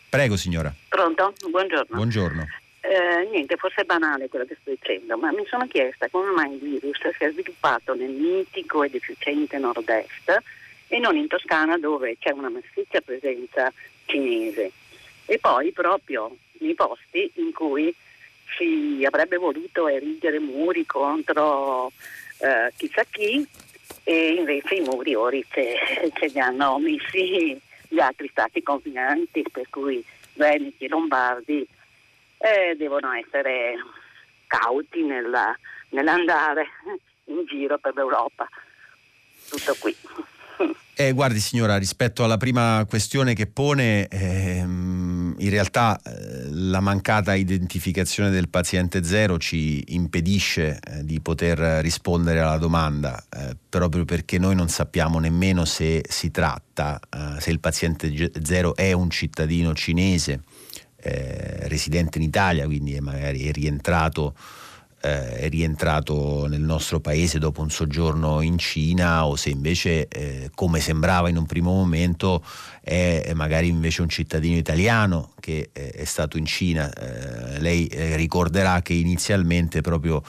[0.09, 0.73] Prego signora.
[0.89, 1.35] Pronto?
[1.49, 1.95] Buongiorno.
[1.95, 2.47] Buongiorno.
[2.81, 6.53] Eh, niente, forse è banale quello che sto dicendo, ma mi sono chiesta come mai
[6.53, 10.43] il virus si è sviluppato nel mitico ed efficiente nord-est
[10.89, 13.73] e non in Toscana dove c'è una massiccia presenza
[14.05, 14.71] cinese
[15.27, 17.95] e poi proprio nei posti in cui
[18.57, 21.91] si avrebbe voluto erigere muri contro
[22.39, 23.47] eh, chissà chi
[24.03, 25.77] e invece i muri ora ce,
[26.15, 30.05] ce li hanno messi gli altri stati confinanti per cui
[30.35, 31.67] Veneti e Lombardi
[32.39, 33.75] eh, devono essere
[34.47, 35.57] cauti nella,
[35.91, 36.67] nell'andare
[37.27, 38.49] in giro per l'Europa.
[39.49, 39.97] Tutto qui.
[40.97, 44.94] Eh, guardi signora, rispetto alla prima questione che pone, ehm,
[45.39, 52.41] in realtà eh, la mancata identificazione del paziente zero ci impedisce eh, di poter rispondere
[52.41, 57.01] alla domanda, eh, proprio perché noi non sappiamo nemmeno se si tratta,
[57.39, 60.43] se il paziente zero è un cittadino cinese
[60.97, 64.35] residente in Italia, quindi è magari è rientrato
[65.05, 70.51] eh, è rientrato nel nostro paese dopo un soggiorno in Cina o se invece, eh,
[70.55, 72.43] come sembrava in un primo momento,
[72.81, 76.91] è magari invece un cittadino italiano che eh, è stato in Cina.
[76.91, 80.23] Eh, lei eh, ricorderà che inizialmente proprio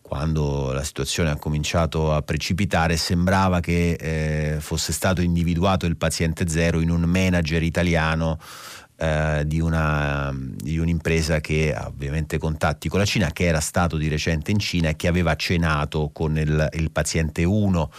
[0.00, 6.46] quando la situazione ha cominciato a precipitare, sembrava che eh, fosse stato individuato il paziente
[6.46, 8.38] zero in un manager italiano
[9.04, 13.96] eh, di, una, di, un'impresa che ha ovviamente contatti con la Cina, che era stato
[13.96, 17.90] di recente in Cina e che aveva cenato con il, il paziente 1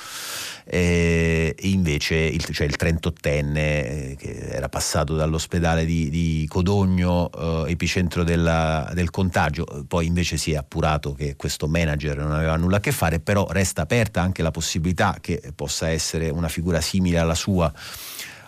[0.66, 7.72] eh, invece il, cioè il 38enne eh, che era passato dall'ospedale di, di Codogno, eh,
[7.72, 12.78] epicentro della, del contagio, poi invece si è appurato che questo manager non aveva nulla
[12.78, 17.20] a che fare, però resta aperta anche la possibilità che possa essere una figura simile
[17.20, 17.72] alla sua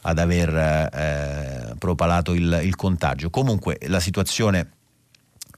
[0.01, 3.29] ad aver eh, propalato il, il, contagio.
[3.29, 4.71] Comunque la situazione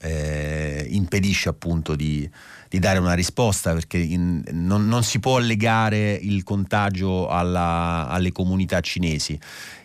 [0.01, 2.29] eh, impedisce appunto di,
[2.69, 8.31] di, dare una risposta perché in, non, non, si può legare il contagio alla, alle
[8.31, 9.37] comunità cinesi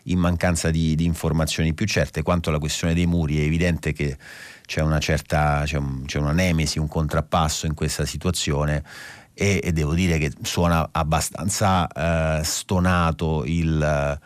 [0.05, 2.22] in mancanza di, di, informazioni più certe.
[2.22, 4.16] Quanto alla questione dei muri è evidente che
[4.66, 8.82] c'è una certa c'è, un, c'è una nemesi, un contrappasso in questa situazione
[9.34, 14.20] e, e devo dire che suona abbastanza eh, stonato il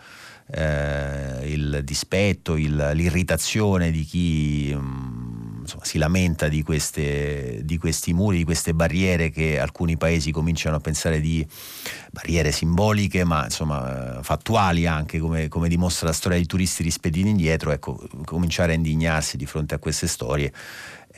[0.50, 7.76] eh, il dispetto, il, l'irritazione di chi mh, mm, insomma, si lamenta di, queste, di,
[7.76, 11.46] questi muri, di queste barriere che alcuni paesi cominciano a pensare di
[12.10, 17.70] barriere simboliche ma insomma fattuali anche come, come dimostra la storia dei turisti rispediti indietro,
[17.70, 20.52] ecco, cominciare a indignarsi di fronte a queste storie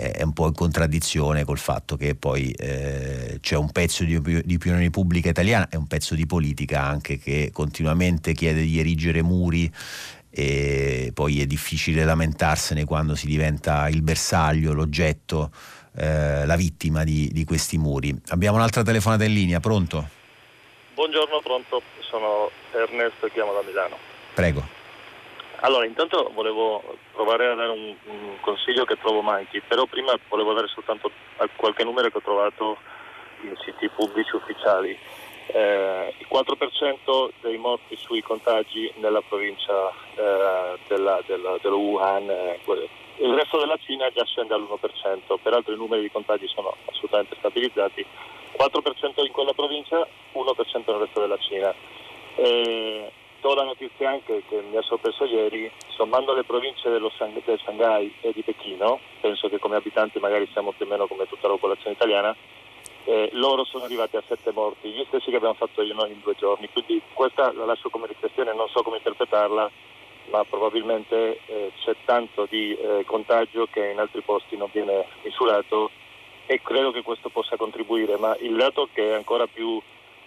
[0.00, 4.54] è un po' in contraddizione col fatto che poi eh, c'è un pezzo di, di
[4.54, 9.70] opinione pubblica italiana e un pezzo di politica anche che continuamente chiede di erigere muri
[10.30, 15.50] e poi è difficile lamentarsene quando si diventa il bersaglio, l'oggetto,
[15.96, 18.16] eh, la vittima di, di, questi muri.
[18.28, 20.08] Abbiamo un'altra telefonata in linea, pronto?
[20.94, 23.96] Buongiorno, pronto, sono Ernesto e chiamo da Milano.
[24.34, 24.79] Prego.
[25.62, 26.82] Allora, intanto volevo
[27.12, 31.10] provare a dare un, un consiglio che trovo manchi, però prima volevo dare soltanto
[31.56, 32.78] qualche numero che ho trovato
[33.42, 34.96] in siti pubblici ufficiali.
[35.52, 42.60] eh, il 4% dei morti sui contagi nella provincia eh, della, della, dello Wuhan, eh,
[43.18, 48.06] il resto della Cina già scende all'1%, peraltro i numeri di contagi sono assolutamente stabilizzati,
[48.56, 51.74] 4% in quella provincia, 1% nel resto della Cina.
[52.36, 57.10] Eh, do la notizia anche che mi ha sorpreso ieri, sommando le province dello,
[57.44, 61.26] del Shanghai e di Pechino, penso che come abitanti magari siamo più o meno come
[61.26, 62.36] tutta la popolazione italiana,
[63.04, 66.20] eh, loro sono arrivati a sette morti, gli stessi che abbiamo fatto io noi in
[66.22, 69.70] due giorni, quindi questa la lascio come riflessione, non so come interpretarla,
[70.30, 75.90] ma probabilmente eh, c'è tanto di eh, contagio che in altri posti non viene misurato
[76.46, 79.80] e credo che questo possa contribuire, ma il dato che è ancora più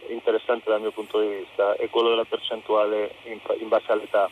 [0.10, 4.30] interessante dal mio punto di vista è quello della percentuale in, in base all'età.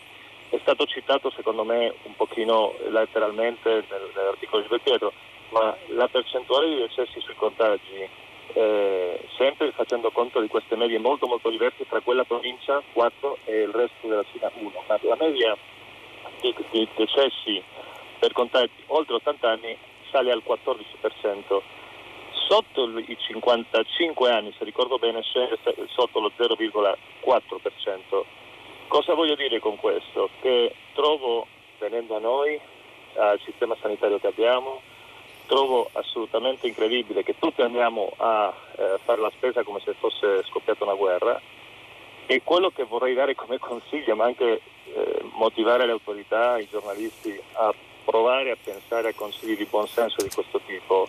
[0.49, 5.13] È stato citato secondo me un pochino letteralmente nell'articolo di Pietro,
[5.49, 8.07] ma la percentuale di decessi sui contagi,
[8.53, 13.61] eh, sempre facendo conto di queste medie molto molto diverse tra quella provincia 4 e
[13.61, 15.57] il resto della Cina 1, ma la media
[16.41, 17.63] di, di decessi
[18.19, 19.77] per contagi oltre 80 anni
[20.11, 21.61] sale al 14%
[22.51, 28.25] sotto i 55 anni, se ricordo bene, scende sotto lo 0,4%.
[28.89, 30.29] Cosa voglio dire con questo?
[30.41, 31.47] Che trovo,
[31.79, 32.59] venendo a noi,
[33.15, 34.81] al sistema sanitario che abbiamo,
[35.45, 40.83] trovo assolutamente incredibile che tutti andiamo a eh, fare la spesa come se fosse scoppiata
[40.83, 41.39] una guerra
[42.25, 44.59] e quello che vorrei dare come consiglio, ma anche
[44.93, 47.73] eh, motivare le autorità, i giornalisti a
[48.03, 51.07] provare a pensare a consigli di buonsenso di questo tipo,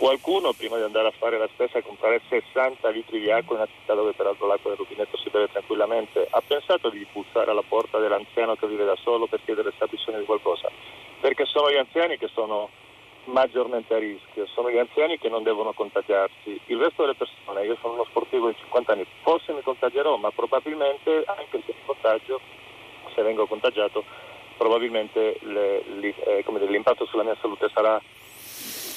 [0.00, 3.60] Qualcuno prima di andare a fare la spesa e comprare 60 litri di acqua in
[3.60, 7.60] una città dove peraltro l'acqua del rubinetto si beve tranquillamente, ha pensato di bussare alla
[7.60, 10.70] porta dell'anziano che vive da solo per chiedere se ha bisogno di qualcosa?
[11.20, 12.70] Perché sono gli anziani che sono
[13.24, 16.58] maggiormente a rischio, sono gli anziani che non devono contagiarsi.
[16.64, 20.30] Il resto delle persone, io sono uno sportivo di 50 anni, forse mi contagerò, ma
[20.30, 22.40] probabilmente anche se mi contagio,
[23.14, 24.02] se vengo contagiato,
[24.56, 25.84] probabilmente le,
[26.24, 28.00] eh, l'impatto sulla mia salute sarà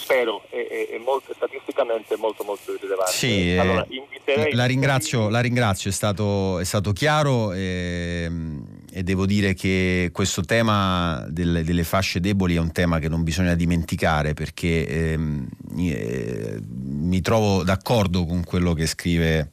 [0.03, 3.11] spero, è, è, è molto, statisticamente molto molto rilevante.
[3.11, 3.85] Sì, allora,
[4.25, 9.53] eh, la, ringrazio, la ringrazio, è stato, è stato chiaro e, ehm, e, devo dire
[9.53, 14.87] che questo tema delle, delle, fasce deboli è un tema che non bisogna dimenticare perché
[14.87, 15.47] ehm,
[15.77, 19.49] eh, mi trovo d'accordo con quello che scrive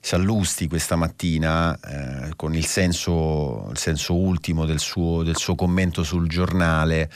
[0.00, 6.02] Sallusti questa mattina eh, con il senso, il senso ultimo del suo, del suo commento
[6.04, 7.10] sul giornale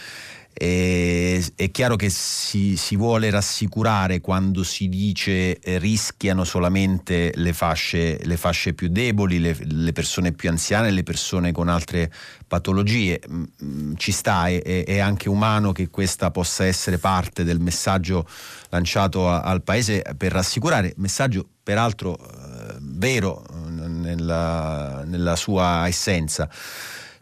[0.52, 7.52] e, è chiaro che si, si, vuole rassicurare quando si dice eh, rischiano solamente le
[7.52, 12.12] fasce, le fasce più deboli, le, le, persone più anziane, le persone con altre
[12.46, 13.20] patologie.
[13.30, 18.26] Mm, mm, ci sta, è, è, anche umano che questa possa essere parte del messaggio
[18.70, 26.48] lanciato a, al Paese per rassicurare, messaggio peraltro eh, vero nella, nella sua essenza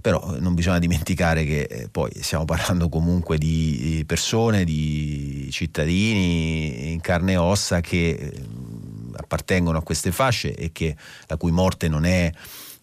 [0.01, 7.01] però non bisogna dimenticare che eh, poi stiamo parlando comunque di persone, di cittadini in
[7.01, 8.33] carne e ossa che eh,
[9.17, 10.97] appartengono a queste fasce e che,
[11.27, 12.31] la cui morte non è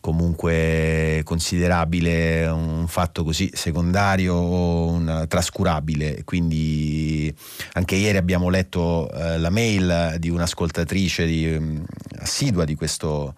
[0.05, 6.23] comunque considerabile un fatto così secondario o trascurabile.
[6.23, 7.33] Quindi
[7.73, 11.83] anche ieri abbiamo letto eh, la mail di un'ascoltatrice di, um,
[12.19, 13.33] assidua di questo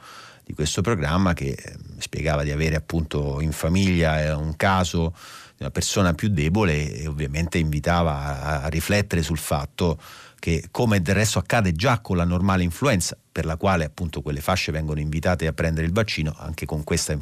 [0.48, 5.14] di questo programma che eh, spiegava di avere appunto in famiglia eh, un caso
[5.58, 10.00] di una persona più debole e ovviamente invitava a, riflettere sul fatto
[10.39, 14.39] che come del resto accade già con la normale influenza, per la quale appunto quelle
[14.39, 17.18] fasce vengono invitate a prendere il vaccino, anche con questa,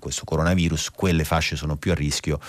[0.00, 2.40] questo coronavirus quelle fasce sono più a rischio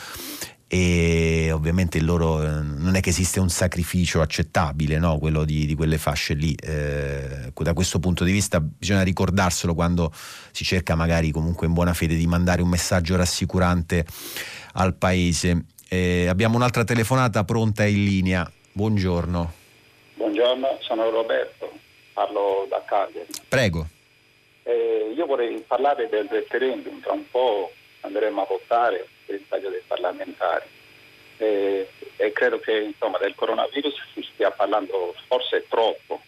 [0.67, 5.19] e ovviamente loro eh, non è che esiste un sacrificio accettabile, no?
[5.19, 6.55] quello di, di, quelle fasce lì.
[6.55, 11.93] Eh, da questo punto di vista bisogna ricordarselo quando si cerca magari comunque in buona
[11.93, 14.05] fede di mandare un messaggio rassicurante
[14.73, 15.65] al paese.
[15.87, 18.51] Eh, abbiamo un'altra telefonata pronta in linea.
[18.71, 19.53] Buongiorno.
[20.15, 21.71] Buongiorno, sono Roberto,
[22.13, 23.27] parlo da Cagliari.
[23.47, 23.87] Prego.
[24.63, 29.83] Eh, io vorrei parlare del referendum, tra un po' andremo a votare il taglio dei
[29.85, 30.65] parlamentari.
[31.37, 36.21] E, e credo che insomma, del coronavirus si stia parlando forse troppo,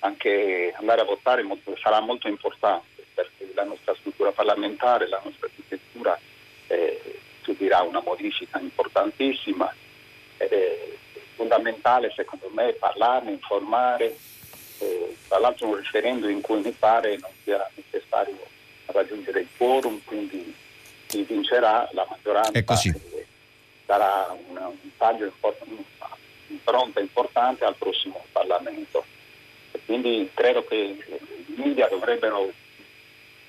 [0.00, 5.46] anche andare a votare molto, sarà molto importante perché la nostra struttura parlamentare, la nostra
[5.46, 6.18] architettura
[6.66, 9.72] eh, subirà una modifica importantissima
[10.36, 10.88] ed è
[11.34, 14.16] fondamentale secondo me parlarne, informare,
[14.78, 18.38] eh, tra l'altro un referendum in cui mi pare non sia necessario
[18.86, 20.54] raggiungere il quorum, quindi
[21.10, 22.52] chi vincerà la maggioranza
[23.84, 25.74] darà un, un taglio importante,
[26.46, 29.04] un'impronta importante al prossimo Parlamento.
[29.84, 32.52] quindi credo che i media dovrebbero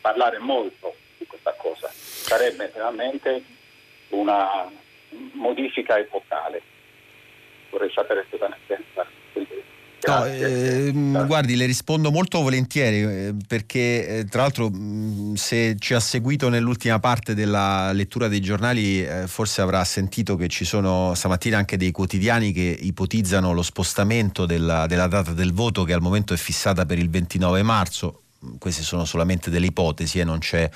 [0.02, 1.92] parlare molto di questa cosa.
[1.94, 3.44] Sarebbe veramente
[4.10, 4.68] una
[5.34, 6.62] modifica epocale.
[7.70, 9.06] Vorrei sapere cosa ne pensa.
[10.04, 10.92] No, eh,
[11.28, 16.50] guardi, le rispondo molto volentieri eh, perché eh, tra l'altro mh, se ci ha seguito
[16.50, 21.78] nell'ultima parte della lettura dei giornali eh, forse avrà sentito che ci sono stamattina anche
[21.78, 26.38] dei quotidiani che ipotizzano lo spostamento della, della data del voto che al momento è
[26.38, 28.22] fissata per il 29 marzo.
[28.58, 30.68] Queste sono solamente delle ipotesi e non c'è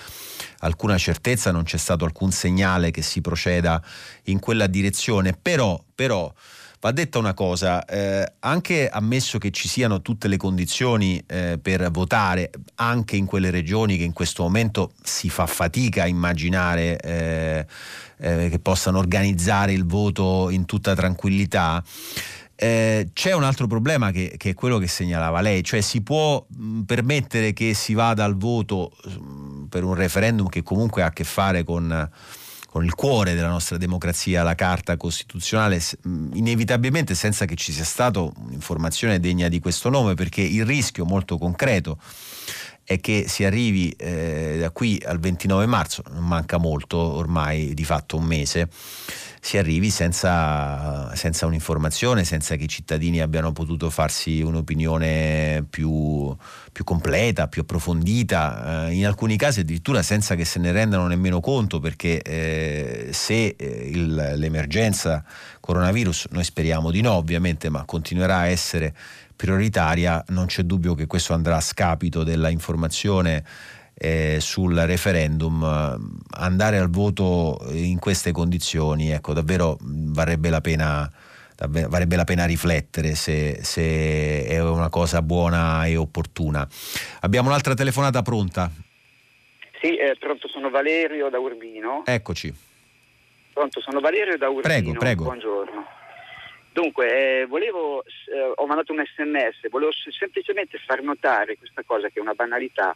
[0.59, 3.81] alcuna certezza, non c'è stato alcun segnale che si proceda
[4.25, 6.31] in quella direzione, però, però
[6.85, 11.89] Va detta una cosa, eh, anche ammesso che ci siano tutte le condizioni eh, per
[11.89, 17.65] votare, anche in quelle regioni che in questo momento si fa fatica a immaginare eh,
[18.17, 21.83] eh che possano organizzare il voto in tutta tranquillità,
[22.53, 26.45] eh, c'è un altro problema che, che, è quello che segnalava lei, cioè si può
[26.47, 31.13] mh, permettere che si vada al voto mh, per un referendum che comunque ha a
[31.13, 32.11] che fare con
[32.75, 35.81] con il cuore della nostra democrazia, la Carta Costituzionale,
[36.33, 41.37] inevitabilmente senza che ci sia stata un'informazione degna di questo nome, perché il rischio molto
[41.37, 41.97] concreto
[42.83, 47.85] è che si arrivi eh, da qui al 29 marzo, non manca molto, ormai di
[47.85, 48.67] fatto un mese,
[49.45, 56.35] si arrivi senza, senza un'informazione, senza che i cittadini abbiano potuto farsi un'opinione più,
[56.71, 61.41] più completa, più approfondita, eh, in alcuni casi addirittura senza che se ne rendano nemmeno
[61.41, 65.23] conto, perché eh, se eh, il, l'emergenza
[65.59, 68.95] coronavirus, noi speriamo di no ovviamente, ma continuerà a essere
[69.35, 73.43] prioritaria, non c'è dubbio che questo andrà a scapito della informazione
[73.97, 75.63] eh, sul referendum,
[76.31, 81.09] andare al voto in queste condizioni, ecco, davvero varrebbe la pena,
[81.57, 86.67] varrebbe la pena riflettere se, se, è una cosa buona e opportuna.
[87.21, 88.69] Abbiamo un'altra telefonata pronta.
[89.79, 92.03] Sì, eh, pronto, sono Valerio da Urbino.
[92.05, 92.53] Eccoci.
[93.53, 94.61] Pronto, sono Valerio da Urbino.
[94.67, 95.23] Prego, prego.
[95.23, 95.85] Buongiorno.
[96.73, 102.19] Dunque, eh, volevo, eh, ho mandato un sms, volevo semplicemente far notare questa cosa che
[102.19, 102.93] è una banalità,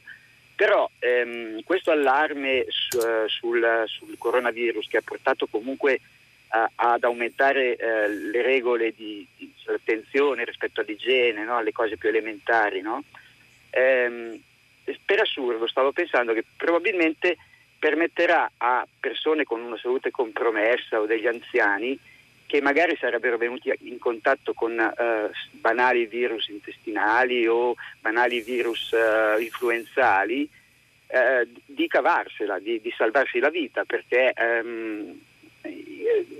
[0.60, 6.02] però ehm, questo allarme su, uh, sul, sul, coronavirus che ha portato comunque
[6.52, 11.56] uh, ad aumentare uh, le regole di, di, attenzione rispetto all'igiene, no?
[11.56, 13.06] alle cose più elementari, no?
[13.70, 14.38] ehm,
[15.06, 17.38] per assurdo stavo pensando che probabilmente
[17.80, 21.98] permetterà a persone con una salute compromessa o degli anziani
[22.50, 29.40] che magari sarebbero venuti in contatto con uh, banali virus intestinali o banali virus uh,
[29.40, 30.50] influenzali,
[31.10, 35.16] uh, di cavarsela, di, di, salvarsi la vita, perché um,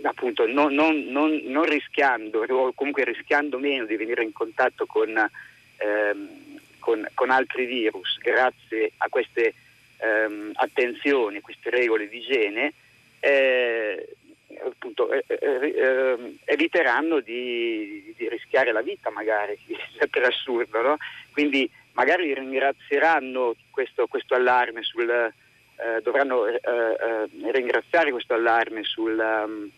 [0.02, 5.10] appunto non, non, non, non, rischiando o comunque rischiando meno di venire in contatto con,
[5.10, 9.54] um, con, con altri virus grazie a queste
[10.00, 12.74] um, attenzioni, queste regole di igiene,
[13.20, 14.16] eh,
[14.64, 19.58] appunto, eh, eh, ehm, eviteranno di, di, rischiare la vita magari,
[20.10, 20.98] per assurdo, no?
[21.32, 29.18] quindi magari ringrazieranno questo, questo allarme sul, eh, dovranno eh, eh, ringraziare questo allarme sul,
[29.18, 29.70] um,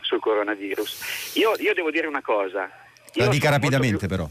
[0.00, 1.34] sul coronavirus.
[1.36, 2.70] Io, io, devo dire una cosa.
[3.14, 4.28] La dica rapidamente più, però.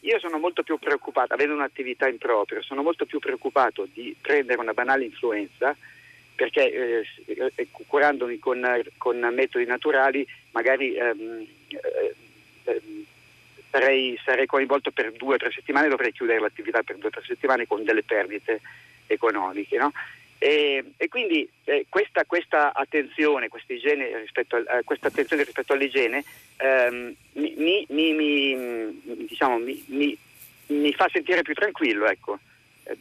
[0.00, 4.60] Io sono molto più preoccupato, avendo un'attività in proprio, sono molto più preoccupato di prendere
[4.60, 5.76] una banale influenza
[6.36, 12.14] perché eh, eh, curandomi con, con, metodi naturali magari ehm, eh,
[12.64, 13.04] ehm,
[13.70, 17.22] sarei, sarei, coinvolto per due o tre settimane, dovrei chiudere l'attività per due o tre
[17.26, 18.60] settimane con delle perdite
[19.06, 19.78] economiche.
[19.78, 19.92] No?
[20.38, 26.22] E, e, quindi eh, questa, questa, attenzione, rispetto al, questa, attenzione, rispetto all'igiene
[26.58, 32.06] ehm, mi, mi, mi, diciamo, mi, fa sentire più tranquillo.
[32.06, 32.38] Ecco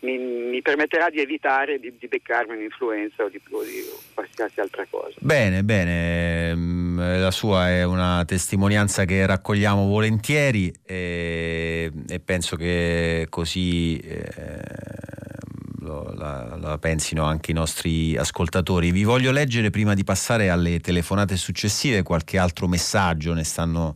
[0.02, 3.84] mi, mi, permetterà di evitare di, di beccarmi un'influenza o di, o di,
[4.14, 5.14] qualsiasi altra cosa.
[5.20, 13.28] Bene, bene, mm, la sua è una testimonianza che raccogliamo volentieri e, e penso che
[13.30, 14.22] così eh,
[16.16, 18.92] la, la, pensino anche i nostri ascoltatori.
[18.92, 23.96] Vi voglio leggere prima di passare alle telefonate successive qualche altro messaggio, ne stanno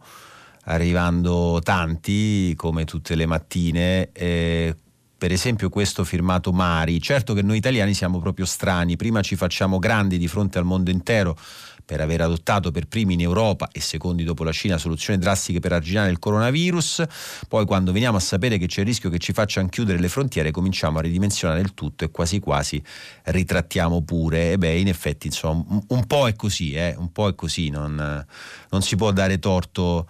[0.66, 4.10] arrivando tanti come tutte le mattine.
[4.12, 4.76] Eh,
[5.20, 9.78] per esempio questo firmato Mari, certo che noi italiani siamo proprio strani, prima ci facciamo
[9.78, 11.38] grandi di fronte al mondo intero
[11.84, 15.74] per aver adottato per primi in Europa e secondi dopo la Cina soluzioni drastiche per
[15.74, 17.04] arginare il coronavirus,
[17.50, 20.52] poi quando veniamo a sapere che c'è il rischio che ci facciano chiudere le frontiere
[20.52, 22.82] cominciamo a ridimensionare il tutto e quasi quasi
[23.24, 24.54] ritrattiamo pure.
[24.54, 26.96] E beh, in effetti insomma un, po' è così, eh?
[26.98, 28.26] un po' è così, non,
[28.70, 30.08] non si può dare torto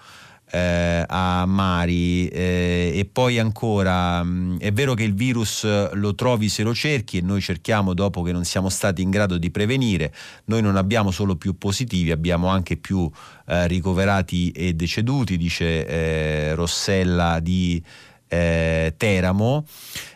[0.52, 6.16] eh, a Mari eh, e poi ancora mh, mm, è vero che il virus lo
[6.16, 9.52] trovi se lo cerchi e noi cerchiamo dopo che non siamo stati in grado di
[9.52, 10.14] prevenire,
[10.45, 13.10] noi non abbiamo solo più positivi, abbiamo anche più
[13.47, 17.82] eh, ricoverati e deceduti, dice eh, Rossella di
[18.30, 19.65] eh, Teramo.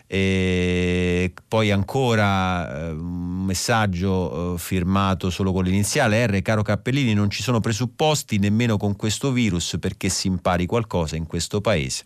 [0.07, 7.31] E poi ancora eh, un messaggio eh, firmato solo con l'iniziale R, caro Cappellini, non
[7.31, 12.03] ci sono presupposti nemmeno con questo virus perché si impari qualcosa in questo paese.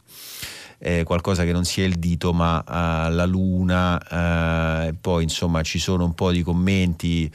[0.80, 6.06] Eh, qualcosa che non sia il dito ma uh, la luna, poi insomma ci sono
[6.06, 7.32] un po' di commenti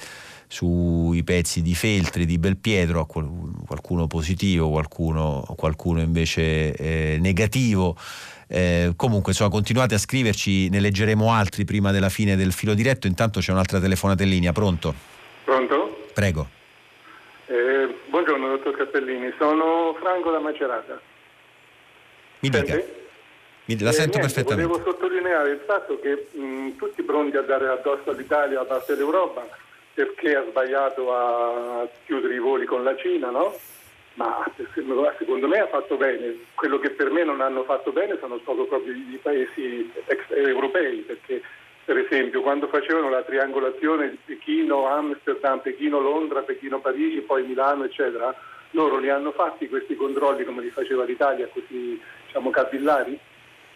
[0.52, 7.96] sui pezzi di Feltri, di Belpietro, qualcuno positivo, qualcuno, qualcuno invece eh, negativo.
[8.54, 13.06] Eh, comunque, insomma, continuate a scriverci, ne leggeremo altri prima della fine del filo diretto.
[13.06, 14.52] Intanto c'è un'altra telefonata in linea.
[14.52, 14.94] Pronto?
[15.44, 16.08] Pronto?
[16.12, 16.46] Prego.
[17.46, 19.32] Eh, buongiorno, dottor Cappellini.
[19.38, 21.00] Sono Franco da Macerata.
[22.40, 22.74] Mi dica.
[23.64, 24.70] Mi, la eh, sento niente, perfettamente.
[24.70, 29.46] Volevo sottolineare il fatto che mh, tutti pronti a dare addosso all'Italia da parte dell'Europa
[29.94, 33.56] perché ha sbagliato a chiudere i voli con la Cina, no?
[34.14, 34.44] Ma
[34.74, 36.36] secondo me ha fatto bene.
[36.54, 39.90] Quello che per me non hanno fatto bene sono stato proprio i paesi
[40.28, 41.42] europei, perché
[41.84, 47.84] per esempio quando facevano la triangolazione di Pechino, Amsterdam, Pechino, Londra, Pechino, Parigi, poi Milano,
[47.84, 48.34] eccetera,
[48.70, 53.18] loro li hanno fatti questi controlli come li faceva l'Italia, così diciamo capillari?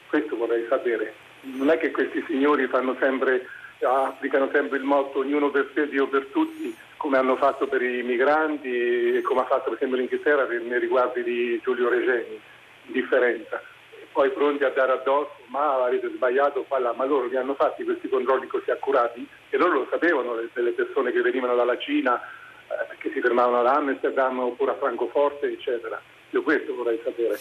[0.09, 1.15] Questo vorrei sapere.
[1.43, 2.69] Non è che questi signori
[2.99, 3.47] sempre,
[3.81, 8.03] applicano sempre il motto ognuno per sé, Dio per tutti, come hanno fatto per i
[8.03, 12.41] migranti e come ha fatto per esempio l'Inghilterra nei riguardi di Giulio Regeni,
[12.87, 13.61] indifferenza.
[14.13, 18.09] Poi pronti a dare addosso, ma avete sbagliato là, ma loro li hanno fatti questi
[18.09, 23.13] controlli così accurati e loro lo sapevano, delle persone che venivano dalla Cina, eh, perché
[23.13, 26.01] si fermavano ad Amsterdam oppure a Francoforte, eccetera.
[26.31, 27.39] Io questo vorrei sapere.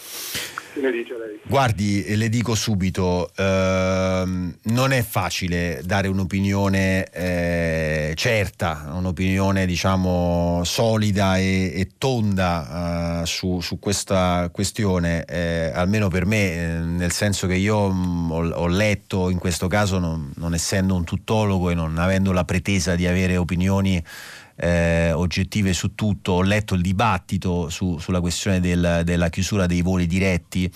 [0.76, 1.40] Che ne dice lei?
[1.42, 11.38] Guardi, le dico subito, ehm, non è facile dare un'opinione eh, certa, un'opinione diciamo solida
[11.38, 17.46] e, e tonda eh, su, su, questa questione, eh, almeno per me, eh, nel senso
[17.46, 21.70] che io mh, mm, ho, ho, letto in questo caso, non, non essendo un tuttologo
[21.70, 24.02] e non avendo la pretesa di avere opinioni
[24.56, 29.82] eh, oggettive su tutto, ho letto il dibattito su, sulla questione del, della chiusura dei
[29.82, 30.70] voli diretti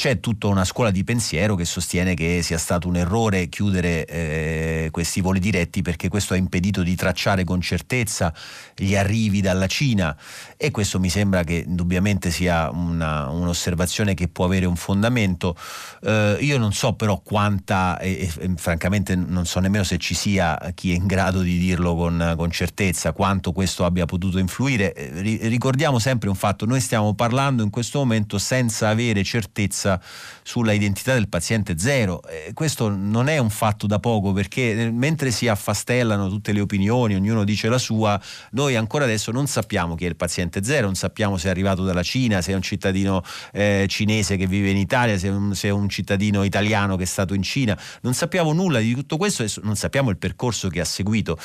[0.00, 4.88] c'è tutta una scuola di pensiero che sostiene che sia stato un errore chiudere eh,
[4.90, 8.32] questi voli diretti perché questo ha impedito di tracciare con certezza
[8.74, 10.16] gli arrivi dalla Cina
[10.56, 15.54] e questo mi sembra che indubbiamente sia una, un'osservazione che può avere un fondamento.
[16.00, 20.72] Eh, io non so però quanta, e, e, francamente non so nemmeno se ci sia
[20.72, 24.94] chi è in grado di dirlo con, con certezza, quanto questo abbia potuto influire.
[24.94, 30.00] Eh, ricordiamo sempre un fatto, noi stiamo parlando in questo momento senza avere certezza certezza
[30.42, 32.22] sulla identità del paziente zero.
[32.24, 36.60] Eh, questo non è un fatto da poco perché eh, mentre si affastellano tutte le
[36.60, 38.20] opinioni, ognuno dice la sua,
[38.52, 41.84] noi ancora adesso non sappiamo chi è il paziente zero, non sappiamo se è arrivato
[41.84, 43.22] dalla Cina, se è un cittadino
[43.52, 47.04] eh, cinese che vive in Italia, se è, un, se è un cittadino italiano che
[47.04, 50.68] è stato in Cina, non sappiamo nulla di tutto questo e non sappiamo il percorso
[50.68, 51.38] che ha seguito.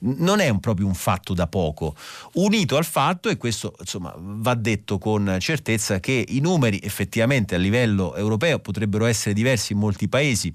[0.00, 1.96] Non è un, proprio un fatto da poco,
[2.34, 7.58] unito al fatto, e questo insomma va detto con certezza, che i numeri effettivamente a
[7.58, 10.52] livello europeo potrebbero essere diversi in molti paesi.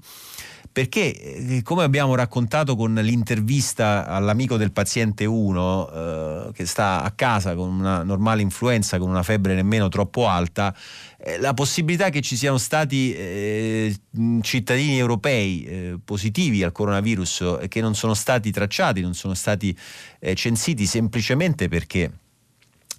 [0.72, 7.10] Perché eh, come abbiamo raccontato con l'intervista all'amico del paziente 1 eh, che sta a
[7.10, 10.72] casa con una normale influenza, con una febbre nemmeno troppo alta,
[11.18, 13.96] eh, la possibilità che ci siano stati eh,
[14.42, 19.76] cittadini europei eh, positivi al coronavirus e che non sono stati tracciati, non sono stati
[20.20, 22.12] eh, censiti semplicemente perché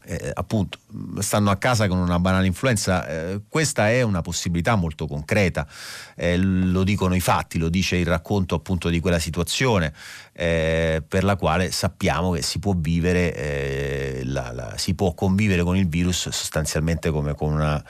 [0.03, 0.79] eh, appunto
[1.19, 5.67] stanno a casa con una banale influenza, eh, questa è una possibilità molto concreta,
[6.15, 9.93] eh, lo dicono i fatti, lo dice il racconto appunto di quella situazione
[10.33, 15.63] eh, per la quale sappiamo che si può vivere, eh, la, la, si può convivere
[15.63, 17.83] con il virus sostanzialmente come con una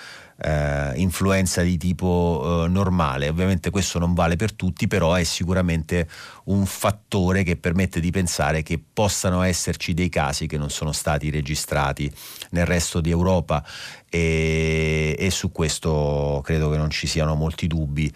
[0.43, 3.29] eh, influenza di tipo eh, normale.
[3.29, 6.07] Ovviamente questo non vale per tutti, però è sicuramente
[6.45, 11.29] un fattore che permette di pensare che possano esserci dei casi che non sono stati
[11.29, 12.11] registrati
[12.51, 13.63] nel resto di Europa
[14.09, 18.11] e, e su questo credo che non ci siano molti dubbi.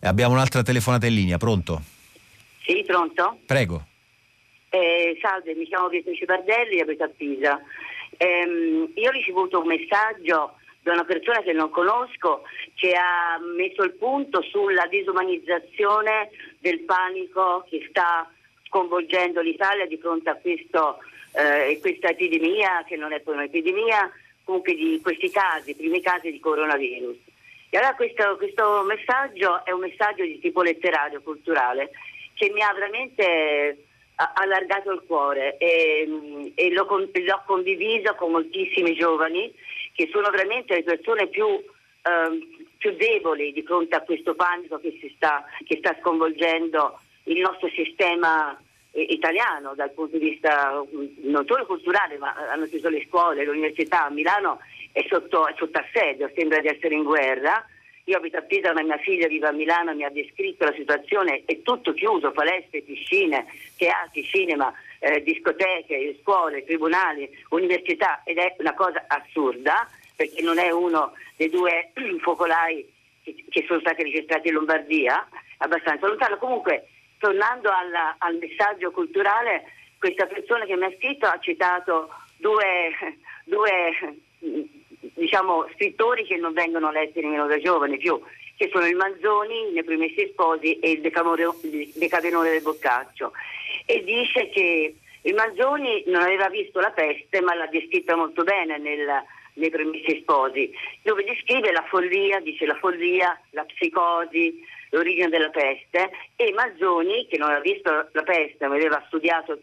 [0.00, 1.82] Abbiamo un'altra telefonata in linea, pronto?
[2.64, 3.38] Sì, pronto?
[3.46, 3.86] Prego.
[4.70, 7.58] Eh, salve, mi chiamo Beatrice Bardelli, abito a Pisa.
[8.16, 10.57] Eh, io ho ricevuto un messaggio
[10.88, 16.30] da una persona che non conosco che ha messo il punto sulla disumanizzazione
[16.60, 18.26] del panico che sta
[18.64, 20.98] sconvolgendo l'Italia di fronte a questo,
[21.32, 24.10] eh, questa epidemia, che non è poi un'epidemia,
[24.44, 27.16] comunque di questi casi, i primi casi di coronavirus.
[27.68, 31.90] E allora questo, questo messaggio è un messaggio di tipo letterario, culturale,
[32.32, 33.84] che mi ha veramente
[34.14, 39.52] allargato il cuore e, e l'ho, l'ho, condiviso con moltissimi giovani
[39.98, 44.96] che sono veramente le persone più, eh, più deboli di fronte a questo panico che,
[45.16, 48.56] sta, che sta sconvolgendo il nostro sistema
[48.92, 50.80] eh, italiano dal punto di vista
[51.22, 54.60] non solo culturale, ma hanno chiuso le scuole, l'università Milano
[54.92, 57.66] è sotto, è sotto assedio, sembra di essere in guerra.
[58.04, 61.42] Io abito a Pisa, ma mia figlia vive a Milano, mi ha descritto la situazione,
[61.44, 63.46] è tutto chiuso, palestre, piscine,
[63.76, 70.70] teatri, cinema, eh, discoteche, scuole, tribunali, università ed è una cosa assurda perché non è
[70.70, 72.84] uno dei due focolai
[73.22, 75.26] che, sono stati registrati in Lombardia,
[75.58, 76.38] abbastanza lontano.
[76.38, 76.88] Comunque,
[77.18, 79.64] tornando alla, al messaggio culturale,
[79.98, 82.90] questa persona che mi ha scritto ha citato due,
[83.44, 84.16] due
[85.14, 88.20] diciamo, scrittori che non vengono letti nemmeno da giovani più,
[88.56, 93.32] che sono il Manzoni, nei Promessi Sposi e il Decavenore del Boccaccio.
[93.90, 98.76] E dice che il Manzoni non aveva visto la peste, ma l'ha descritta molto bene
[98.76, 99.06] nel,
[99.54, 100.70] nei Promessi Sposi,
[101.02, 107.38] dove descrive la follia, dice la follia, la psicosi, l'origine della peste, e Manzoni, che
[107.38, 109.58] non aveva visto la peste, ma aveva studiato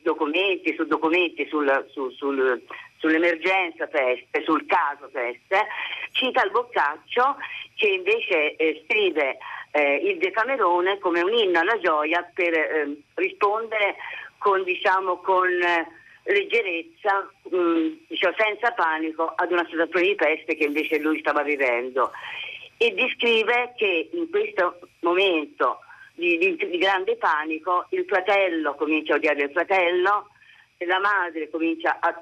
[0.00, 2.62] documenti su documenti sul, su, sul,
[2.96, 5.66] sull'emergenza peste, sul caso peste,
[6.12, 7.36] cita il Boccaccio
[7.74, 9.36] che invece eh, scrive
[9.76, 13.96] eh, il Decamerone come un inno alla gioia per eh, rispondere
[14.38, 15.86] con, diciamo, con eh,
[16.24, 21.42] leggerezza, mh, mm, diciamo, senza panico ad una situazione di peste che invece lui stava
[21.42, 22.10] vivendo.
[22.78, 25.80] E descrive che in questo momento
[26.14, 30.30] di, di, di grande panico il fratello comincia a odiare il fratello,
[30.78, 32.14] la madre comincia a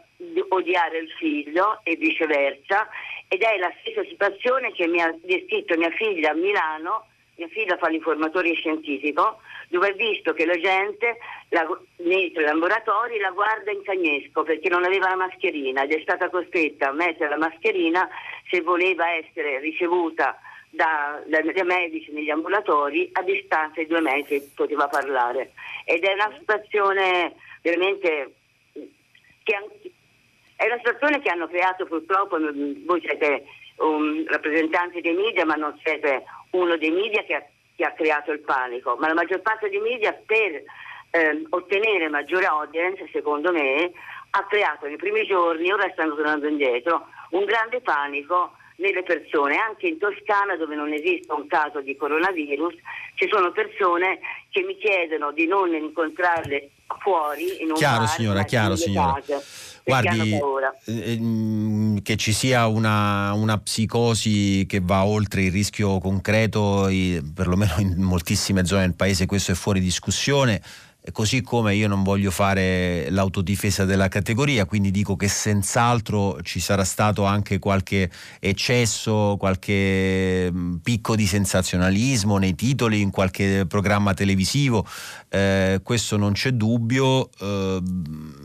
[0.48, 2.88] odiare il figlio e viceversa
[3.28, 7.06] ed è la stessa situazione che mi ha descritto mia figlia a Milano,
[7.36, 11.66] mia figlia fa l'informatore scientifico, dove ha visto che la gente la,
[11.96, 16.88] nei laboratori la guarda in cagnesco perché non aveva la mascherina ed è stata costretta
[16.88, 18.08] a mettere la mascherina
[18.50, 20.38] se voleva essere ricevuta
[20.70, 25.52] da, da, da, medici negli ambulatori a distanza di due metri poteva parlare.
[25.84, 28.34] Ed è una situazione veramente
[29.42, 29.54] che
[30.56, 33.44] è una situazione che hanno creato purtroppo, voi siete
[33.76, 37.44] un rappresentante dei media ma non siete uno dei media che ha,
[37.76, 40.62] che ha creato il panico, ma la maggior parte dei media per
[41.10, 43.92] eh, ottenere maggiore audience, secondo me,
[44.30, 49.86] ha creato nei primi giorni, ora stanno tornando indietro, un grande panico nelle persone, anche
[49.86, 52.74] in Toscana dove non esiste un caso di coronavirus,
[53.14, 54.18] ci sono persone
[54.50, 59.20] che mi chiedono di non incontrarle fuori in un chiaro, signora, chiaro, signora.
[59.24, 59.42] Case,
[59.84, 60.38] Guardi,
[60.86, 66.88] eh, mm, che ci sia una, una, psicosi che va oltre il rischio concreto,
[67.34, 70.62] perlomeno in moltissime zone del paese, questo è fuori discussione
[71.12, 76.84] così come io non voglio fare l'autodifesa della categoria, quindi dico che senz'altro ci sarà
[76.84, 78.10] stato anche qualche
[78.40, 84.86] eccesso, qualche mm, picco di sensazionalismo nei titoli, in qualche programma televisivo,
[85.28, 87.82] eh, questo non c'è dubbio, eh,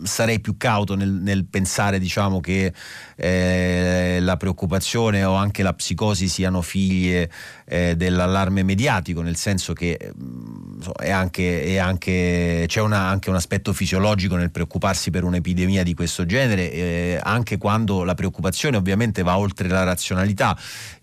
[0.04, 2.74] sarei più cauto nel, nel pensare diciamo, che
[3.16, 7.32] eh, la preoccupazione o anche la psicosi siano figlie
[7.66, 13.36] eh, dell'allarme mediatico, nel senso che mm, è anche, è anche, c'è una, anche un
[13.36, 19.24] aspetto fisiologico nel preoccuparsi per un'epidemia di questo genere, eh, anche quando la preoccupazione ovviamente
[19.24, 20.58] va oltre la razionalità.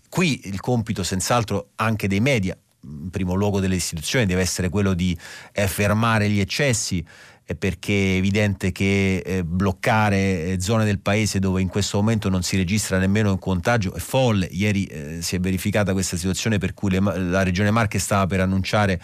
[0.09, 4.93] Qui il compito senz'altro anche dei media, in primo luogo delle istituzioni, deve essere quello
[4.93, 5.17] di
[5.51, 7.05] eh, fermare gli eccessi
[7.55, 12.43] perché è evidente che eh, bloccare eh, zone del paese dove in questo momento non
[12.43, 14.47] si registra nemmeno un contagio è folle.
[14.51, 19.01] Ieri eh, si è verificata questa situazione per cui la Regione Marche stava per annunciare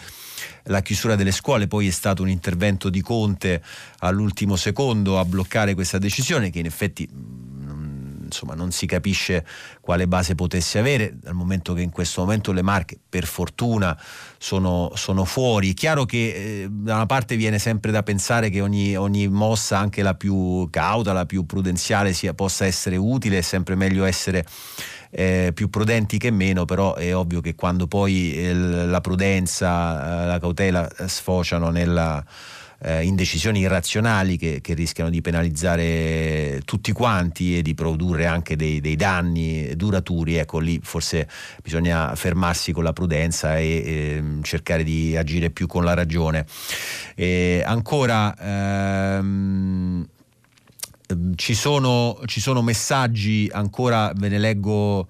[0.64, 3.62] la chiusura delle scuole, poi è stato un intervento di Conte
[4.00, 7.08] all'ultimo secondo a bloccare questa decisione che in effetti
[8.24, 9.44] insomma, non si capisce
[9.80, 13.98] quale base potesse avere, dal momento che in questo momento le marche per fortuna
[14.38, 15.70] sono, sono fuori.
[15.70, 19.78] È chiaro che eh, da una parte viene sempre da pensare che ogni, ogni, mossa,
[19.78, 24.44] anche la più cauta, la più prudenziale, sia, possa essere utile, è sempre meglio essere
[25.10, 30.26] eh, più prudenti che meno, però è ovvio che quando poi eh, la prudenza, eh,
[30.26, 32.24] la cautela sfociano nella
[32.84, 38.80] eh, indecisioni irrazionali che, che, rischiano di penalizzare tutti quanti e di produrre anche dei,
[38.80, 41.26] dei, danni duraturi, ecco lì forse
[41.62, 46.44] bisogna fermarsi con la prudenza e eh, cercare di agire più con la ragione.
[47.14, 50.06] E ancora ehm,
[51.36, 55.08] ci, sono, ci sono messaggi, ancora ve ne leggo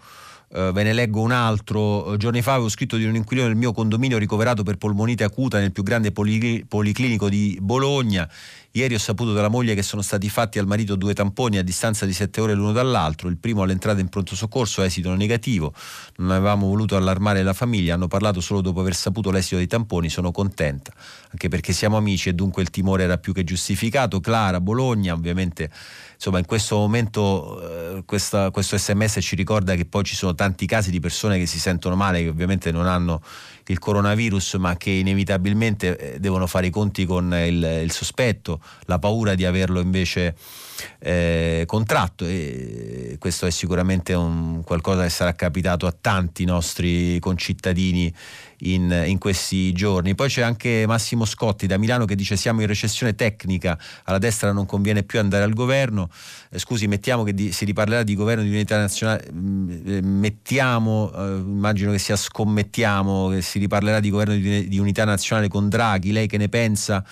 [0.54, 2.10] Uh, ve ne leggo un altro.
[2.10, 5.58] Uh, giorni fa avevo scritto di un inquilino del mio condominio ricoverato per polmonite acuta
[5.58, 8.30] nel più grande poli- policlinico di Bologna.
[8.70, 12.06] Ieri ho saputo dalla moglie che sono stati fatti al marito due tamponi a distanza
[12.06, 13.28] di sette ore l'uno dall'altro.
[13.28, 15.72] Il primo all'entrata in pronto soccorso, esito negativo.
[16.18, 20.08] Non avevamo voluto allarmare la famiglia, hanno parlato solo dopo aver saputo l'esito dei tamponi.
[20.08, 20.92] Sono contenta,
[21.30, 24.20] anche perché siamo amici e dunque il timore era più che giustificato.
[24.20, 25.68] Clara, Bologna, ovviamente
[26.14, 30.66] insomma in questo momento eh, questa, questo sms ci ricorda che poi ci sono tanti
[30.66, 33.22] casi di persone che si sentono male, che ovviamente non hanno
[33.66, 38.98] il coronavirus ma che inevitabilmente eh, devono fare i conti con il, il sospetto, la
[38.98, 40.34] paura di averlo invece
[40.98, 42.26] eh, contratto.
[42.26, 48.12] E questo è sicuramente un, qualcosa che sarà capitato a tanti nostri concittadini
[48.64, 50.14] in, in, questi giorni.
[50.14, 54.52] Poi c'è anche Massimo Scotti da Milano che dice siamo in recessione tecnica, alla destra
[54.52, 56.08] non conviene più andare al governo,
[56.50, 61.12] eh, scusi mettiamo che di, si riparlerà di governo di unità nazionale, mm, eh, mettiamo,
[61.14, 65.68] eh, immagino che sia scommettiamo che si riparlerà di governo di, di unità nazionale con
[65.68, 67.04] Draghi, lei che ne pensa?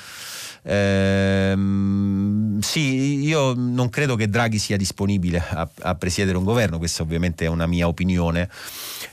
[0.64, 7.02] Ehm, sì, io non credo che Draghi sia disponibile a, a presiedere un governo, questa
[7.02, 8.48] ovviamente è una mia opinione,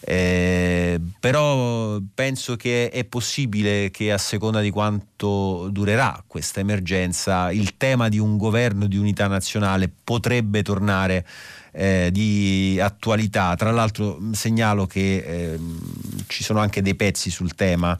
[0.02, 7.76] eh, però penso che è possibile che a seconda di quanto durerà questa emergenza il
[7.78, 11.26] tema di un governo di unità nazionale potrebbe tornare
[11.72, 13.56] eh, di attualità.
[13.56, 15.60] Tra l'altro segnalo che eh,
[16.28, 17.98] ci sono anche dei pezzi sul tema,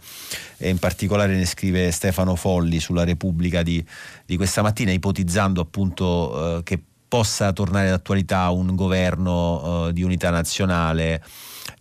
[0.58, 3.84] e in particolare ne scrive Stefano Folli sulla Repubblica di,
[4.26, 10.30] di questa mattina, ipotizzando appunto eh, che possa tornare d'attualità un governo eh, di unità
[10.30, 11.24] nazionale.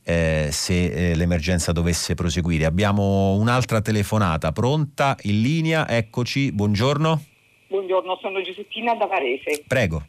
[0.03, 2.65] Eh, se eh, l'emergenza dovesse proseguire.
[2.65, 7.25] Abbiamo un'altra telefonata pronta in linea, eccoci, buongiorno.
[7.69, 9.65] Buongiorno, sono Giuseppina da Varese.
[9.67, 10.07] Prego.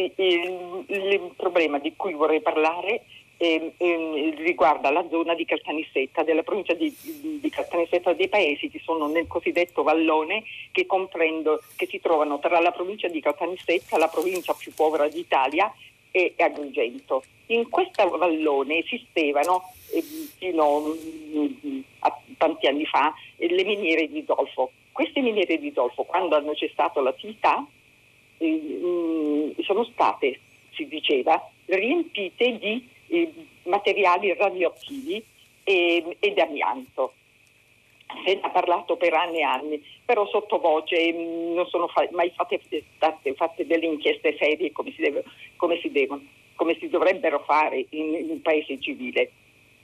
[0.00, 3.02] Sì, il, il problema di cui vorrei parlare
[3.36, 6.94] eh, eh, riguarda la zona di Caltanissetta, della provincia di,
[7.40, 10.86] di Caltanissetta dei paesi che sono nel cosiddetto vallone che,
[11.76, 15.72] che si trovano tra la provincia di Caltanissetta, la provincia più povera d'Italia
[16.10, 17.22] e Agrigento.
[17.46, 20.02] In questo vallone esistevano eh,
[20.38, 24.70] fino mm, a tanti anni fa le miniere di zolfo.
[24.92, 27.66] Queste miniere di zolfo, quando hanno cessato l'attività,
[28.40, 30.40] eh, sono state,
[30.72, 33.32] si diceva, riempite di eh,
[33.64, 35.22] materiali radioattivi
[35.62, 37.14] e, ed amianto.
[38.24, 42.60] Se ne ha parlato per anni e anni, però sottovoce non sono fa- mai fatte,
[42.96, 45.22] state fatte delle inchieste serie come si, deve,
[45.56, 46.22] come si, devono,
[46.56, 49.30] come si dovrebbero fare in, in un paese civile.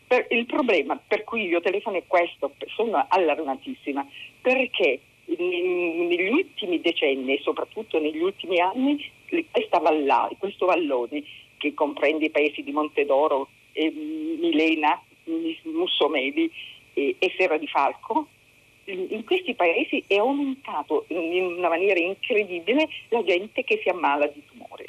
[0.08, 4.04] Per, il problema per cui io telefono è questo, sono allarmatissima,
[4.40, 9.04] perché negli ultimi decenni e soprattutto negli ultimi anni
[9.80, 11.22] valla, questo vallone
[11.56, 15.00] che comprende i paesi di Montedoro, eh, Milena,
[15.64, 16.50] Mussomeli
[16.94, 18.28] e, e Serra di Falco,
[18.84, 24.42] in questi paesi è aumentato in una maniera incredibile la gente che si ammala di
[24.46, 24.88] tumore.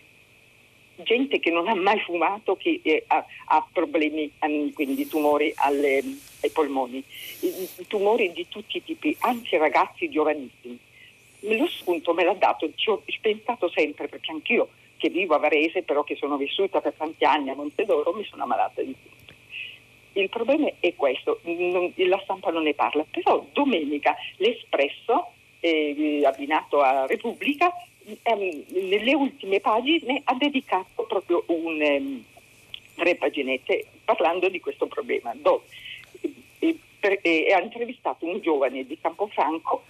[0.98, 4.32] Gente che non ha mai fumato, che eh, ha, ha, problemi,
[4.74, 6.04] quindi tumori alle,
[6.42, 7.04] ai polmoni,
[7.88, 10.78] tumori di tutti i tipi, anche ragazzi giovanissimi.
[11.42, 15.84] Lo spunto me l'ha dato, ci ho pensato sempre perché anch'io che vivo a Varese,
[15.84, 19.34] però che sono vissuta per tanti anni a Montedoro, mi sono ammalata di tutto.
[20.14, 26.82] Il problema è questo, non, la stampa non ne parla, però domenica l'Espresso, eh, abbinato
[26.82, 27.72] a Repubblica,
[28.24, 32.24] ehm, nelle ultime pagine ha dedicato proprio un, ehm,
[32.96, 35.87] tre paginette parlando di questo problema, dove eh,
[37.00, 39.84] per, eh, ha intervistato un giovane di Campofranco,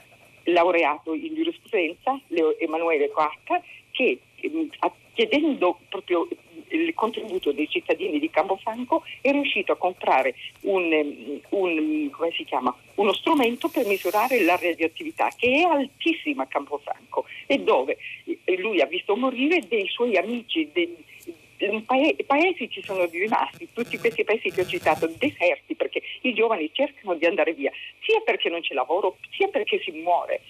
[0.43, 3.61] laureato in giurisprudenza, Leo Emanuele Coacca,
[3.91, 4.69] che eh,
[5.13, 6.27] chiedendo proprio
[6.69, 12.11] il contributo dei cittadini di Campofranco è riuscito a comprare un, eh, un,
[12.45, 18.57] chiama, uno strumento per misurare la radioattività che è altissima a Campofranco e dove eh,
[18.57, 20.95] lui ha visto morire dei suoi amici, dei,
[21.85, 26.69] paesi, paesi ci sono rimasti, tutti questi paesi che ho citato, deserti perché i giovani
[26.71, 27.71] cercano di andare via,
[28.01, 30.41] sia perché non c'è lavoro, sia perché si muore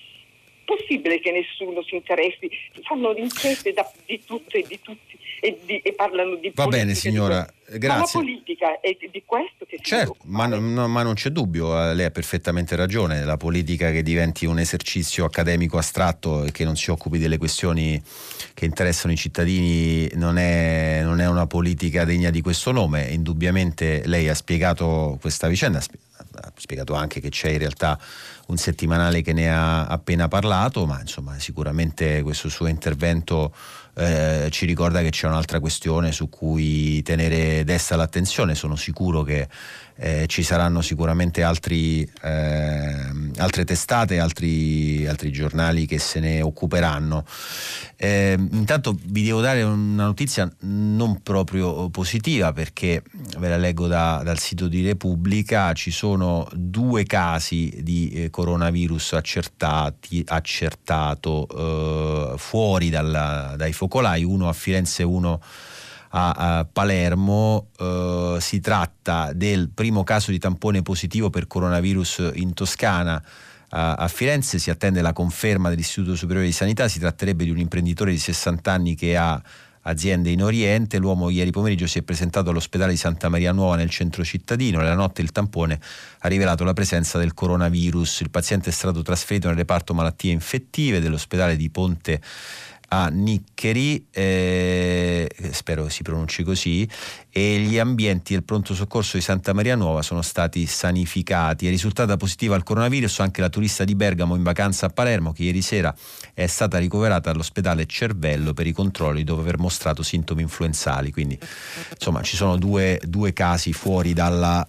[0.68, 2.50] possibile che nessuno si interessi?
[2.84, 3.74] Fanno inchieste
[4.06, 7.88] di tutto e di tutti e, di, e parlano di Va bene signora, grazie.
[7.88, 11.94] Ma la politica è di questo che Certo, ma, no, ma, non c'è dubbio, eh,
[11.94, 16.76] lei ha perfettamente ragione, la politica che diventi un esercizio accademico astratto e che non
[16.76, 18.02] si occupi delle questioni
[18.54, 23.08] che interessano i cittadini non è, non è una politica degna di questo nome.
[23.10, 28.00] Indubbiamente lei ha spiegato questa vicenda, ha spiegato anche che c'è in realtà
[28.48, 33.54] un settimanale che ne ha appena parlato, ma insomma sicuramente questo suo intervento
[33.96, 38.56] eh, ci ricorda che c'è un'altra questione su cui tenere desta l'attenzione.
[38.56, 39.48] Sono sicuro che
[39.98, 47.26] eh, ci saranno sicuramente altri, eh, altre testate, altri, altri, giornali che se ne occuperanno.
[47.96, 53.02] Eh, intanto vi devo dare una notizia non proprio positiva perché
[53.38, 59.14] ve la leggo da, dal sito di Repubblica, ci sono due casi di eh, coronavirus
[59.14, 65.40] accertati, accertato eh, fuori dalla, dai focolai, uno a Firenze e uno a,
[66.20, 67.70] a Palermo.
[67.78, 73.22] Eh, si tratta del primo caso di tampone positivo per coronavirus in Toscana.
[73.70, 77.60] A, a Firenze si attende la conferma dell'Istituto Superiore di Sanità, si tratterebbe di un
[77.60, 79.42] imprenditore di 60 anni che ha
[79.88, 80.98] aziende in Oriente.
[80.98, 84.80] L'uomo ieri pomeriggio si è presentato all'ospedale di Santa Maria Nuova nel centro cittadino.
[84.80, 85.80] Nella notte il tampone
[86.20, 88.22] ha rivelato la presenza del coronavirus.
[88.22, 92.22] Il paziente è stato trasferito nel reparto malattie infettive dell'ospedale di Ponte
[92.90, 96.88] a Niccheri, eh, spero si pronunci così,
[97.30, 101.68] e gli ambienti del pronto soccorso di Santa Maria Nuova sono stati sanificati.
[101.68, 105.44] È risultata positiva al coronavirus anche la turista di Bergamo in vacanza a Palermo che
[105.44, 105.94] ieri sera
[106.34, 111.12] è stata ricoverata all'ospedale Cervello per i controlli dopo aver mostrato sintomi influenzali.
[111.12, 111.38] Quindi
[111.92, 114.66] insomma ci sono due, due casi fuori dalla,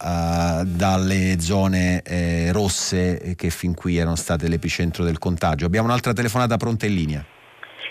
[0.60, 5.64] uh, dalle zone eh, rosse che fin qui erano state l'epicentro del contagio.
[5.64, 7.26] Abbiamo un'altra telefonata pronta in linea.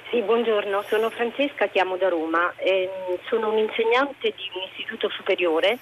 [0.10, 2.90] Sì, buongiorno, sono Francesca, chiamo da Roma, eh,
[3.28, 5.80] sono un'insegnante di un istituto superiore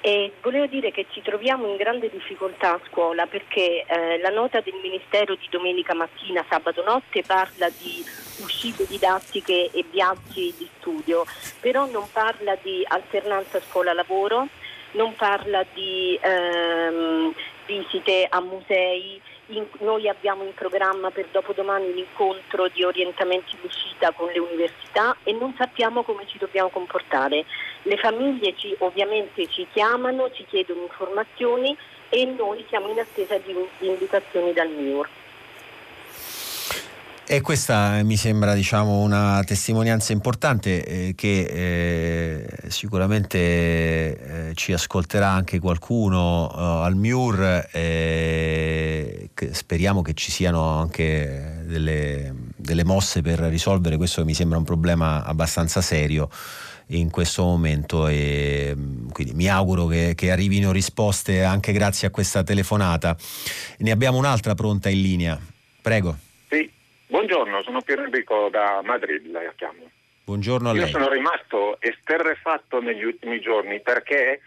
[0.00, 4.60] e volevo dire che ci troviamo in grande difficoltà a scuola perché eh, la nota
[4.60, 8.04] del Ministero di domenica mattina, sabato notte parla di
[8.44, 11.24] uscite didattiche e viaggi di studio,
[11.58, 14.46] però non parla di alternanza scuola-lavoro,
[14.92, 17.34] non parla di ehm,
[17.66, 24.12] visite a musei in, noi abbiamo in programma per dopodomani un incontro di orientamenti d'uscita
[24.12, 27.44] con le università e non sappiamo come ci dobbiamo comportare.
[27.82, 31.76] Le famiglie ci, ovviamente ci chiamano, ci chiedono informazioni
[32.08, 35.08] e noi siamo in attesa di, di indicazioni dal MIUR.
[37.26, 45.30] E questa mi sembra diciamo, una testimonianza importante eh, che eh, sicuramente eh, ci ascolterà
[45.30, 47.70] anche qualcuno eh, al MIUR.
[47.72, 54.58] Eh, speriamo che ci siano anche delle, delle mosse per risolvere questo che mi sembra
[54.58, 56.28] un problema abbastanza serio
[56.88, 62.10] in questo momento e mm, quindi mi auguro che, che, arrivino risposte anche grazie a
[62.10, 63.16] questa telefonata.
[63.78, 65.40] Ne abbiamo un'altra pronta in linea.
[65.80, 66.32] Prego.
[67.14, 69.88] Buongiorno, sono Piero Enrico da Madrid, la chiamo.
[70.24, 70.80] Buongiorno a lei.
[70.80, 74.40] Io sono rimasto esterrefatto negli ultimi giorni perché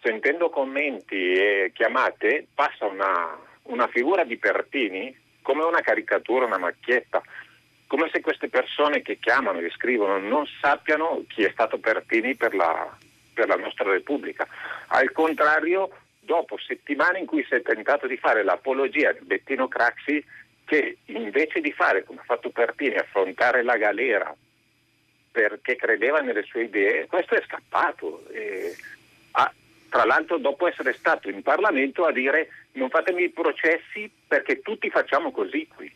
[0.00, 7.20] sentendo commenti e chiamate passa una, una figura di Pertini come una caricatura, una macchietta,
[7.86, 12.54] come se queste persone che chiamano e scrivono non sappiano chi è stato Pertini per
[12.54, 12.96] la,
[13.34, 14.48] per la nostra Repubblica.
[14.86, 20.24] Al contrario, dopo settimane in cui si è tentato di fare l'apologia di Bettino Craxi,
[20.64, 24.34] che invece di fare come ha fatto Pertini, affrontare la galera
[25.30, 28.24] perché credeva nelle sue idee, questo è scappato.
[28.30, 28.72] E
[29.32, 29.52] ha,
[29.88, 34.88] tra l'altro dopo essere stato in Parlamento a dire non fatemi i processi perché tutti
[34.90, 35.92] facciamo così qui.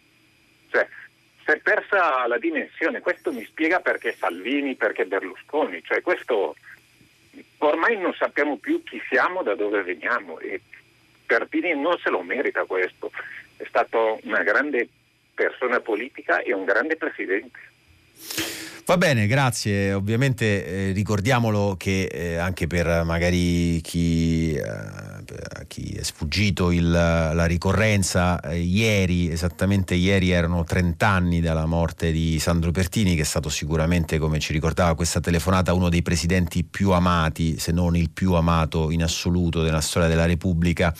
[0.70, 0.86] Cioè,
[1.44, 6.56] si è persa la dimensione, questo mi spiega perché Salvini, perché Berlusconi, cioè questo
[7.58, 10.60] ormai non sappiamo più chi siamo, da dove veniamo e
[11.24, 13.12] Pertini non se lo merita questo
[13.59, 14.89] è stato una grande
[15.35, 17.59] persona politica e un grande presidente.
[18.89, 19.93] Va bene, grazie.
[19.93, 27.44] Ovviamente eh, ricordiamolo che eh, anche per magari chi, eh, chi è sfuggito il, la
[27.44, 33.26] ricorrenza, eh, ieri, esattamente ieri erano 30 anni dalla morte di Sandro Pertini, che è
[33.26, 38.09] stato sicuramente, come ci ricordava questa telefonata, uno dei presidenti più amati, se non il
[38.09, 40.94] più amato in assoluto della storia della Repubblica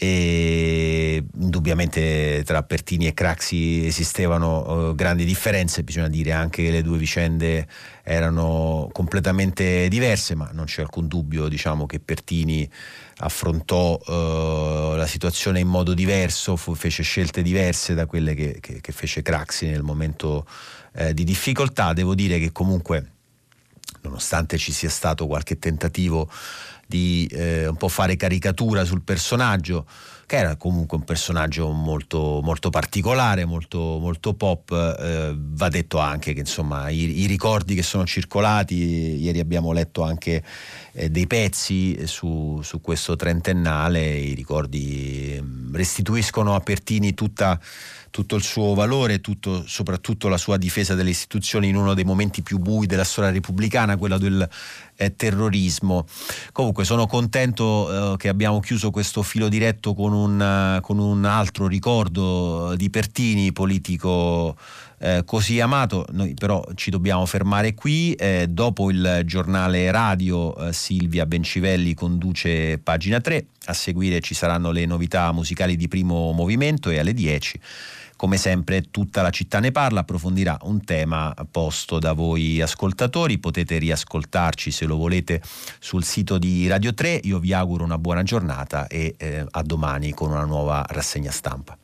[0.00, 6.82] e indubbiamente tra Pertini e Craxi esistevano uh, grandi differenze, bisogna dire anche che le
[6.82, 7.66] due vicende
[8.04, 12.70] erano completamente diverse, ma non c'è alcun dubbio diciamo, che Pertini
[13.16, 18.80] affrontò uh, la situazione in modo diverso, fu, fece scelte diverse da quelle che, che,
[18.80, 20.46] che fece Craxi nel momento
[20.92, 21.92] uh, di difficoltà.
[21.92, 23.10] Devo dire che comunque,
[24.02, 26.30] nonostante ci sia stato qualche tentativo
[26.88, 29.86] di eh, un po' fare caricatura sul personaggio
[30.28, 34.70] che era comunque un personaggio molto, molto particolare, molto, molto pop.
[34.72, 40.02] Eh, va detto anche che insomma i, i, ricordi che sono circolati, ieri abbiamo letto
[40.02, 40.44] anche
[40.92, 47.58] eh, dei pezzi su, su, questo trentennale, i ricordi mm, restituiscono a Pertini tutta
[48.10, 52.42] tutto il suo valore, tutto, soprattutto la sua difesa delle istituzioni in uno dei momenti
[52.42, 54.48] più bui della storia repubblicana, quello del
[54.96, 56.06] eh, terrorismo.
[56.52, 61.24] Comunque sono contento eh, che abbiamo chiuso questo filo diretto con un, uh, con un
[61.24, 64.56] altro ricordo di Pertini, politico
[64.98, 66.04] eh, così amato.
[66.10, 68.12] Noi però ci dobbiamo fermare qui.
[68.14, 73.46] Eh, dopo il giornale radio eh, Silvia Bencivelli conduce pagina 3.
[73.66, 77.60] A seguire ci saranno le novità musicali di primo movimento e alle 10
[78.18, 83.78] come sempre tutta la città ne parla, approfondirà un tema posto da voi ascoltatori, potete
[83.78, 85.40] riascoltarci se lo volete
[85.78, 90.12] sul sito di Radio 3, io vi auguro una buona giornata e eh, a domani
[90.12, 91.78] con una nuova rassegna stampa.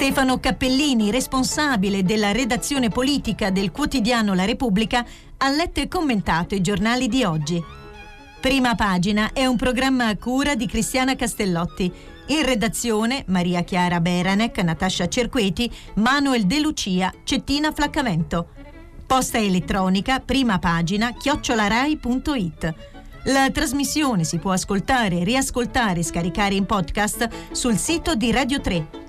[0.00, 5.04] Stefano Cappellini, responsabile della redazione politica del quotidiano La Repubblica,
[5.36, 7.62] ha letto e commentato i giornali di oggi.
[8.40, 11.92] Prima pagina è un programma a cura di Cristiana Castellotti.
[12.28, 18.48] In redazione Maria Chiara Beranec, Natascia Cerqueti, Manuel De Lucia, Cettina Flaccamento.
[19.06, 22.74] Posta elettronica, prima pagina, chiocciolarai.it.
[23.24, 29.08] La trasmissione si può ascoltare, riascoltare e scaricare in podcast sul sito di Radio 3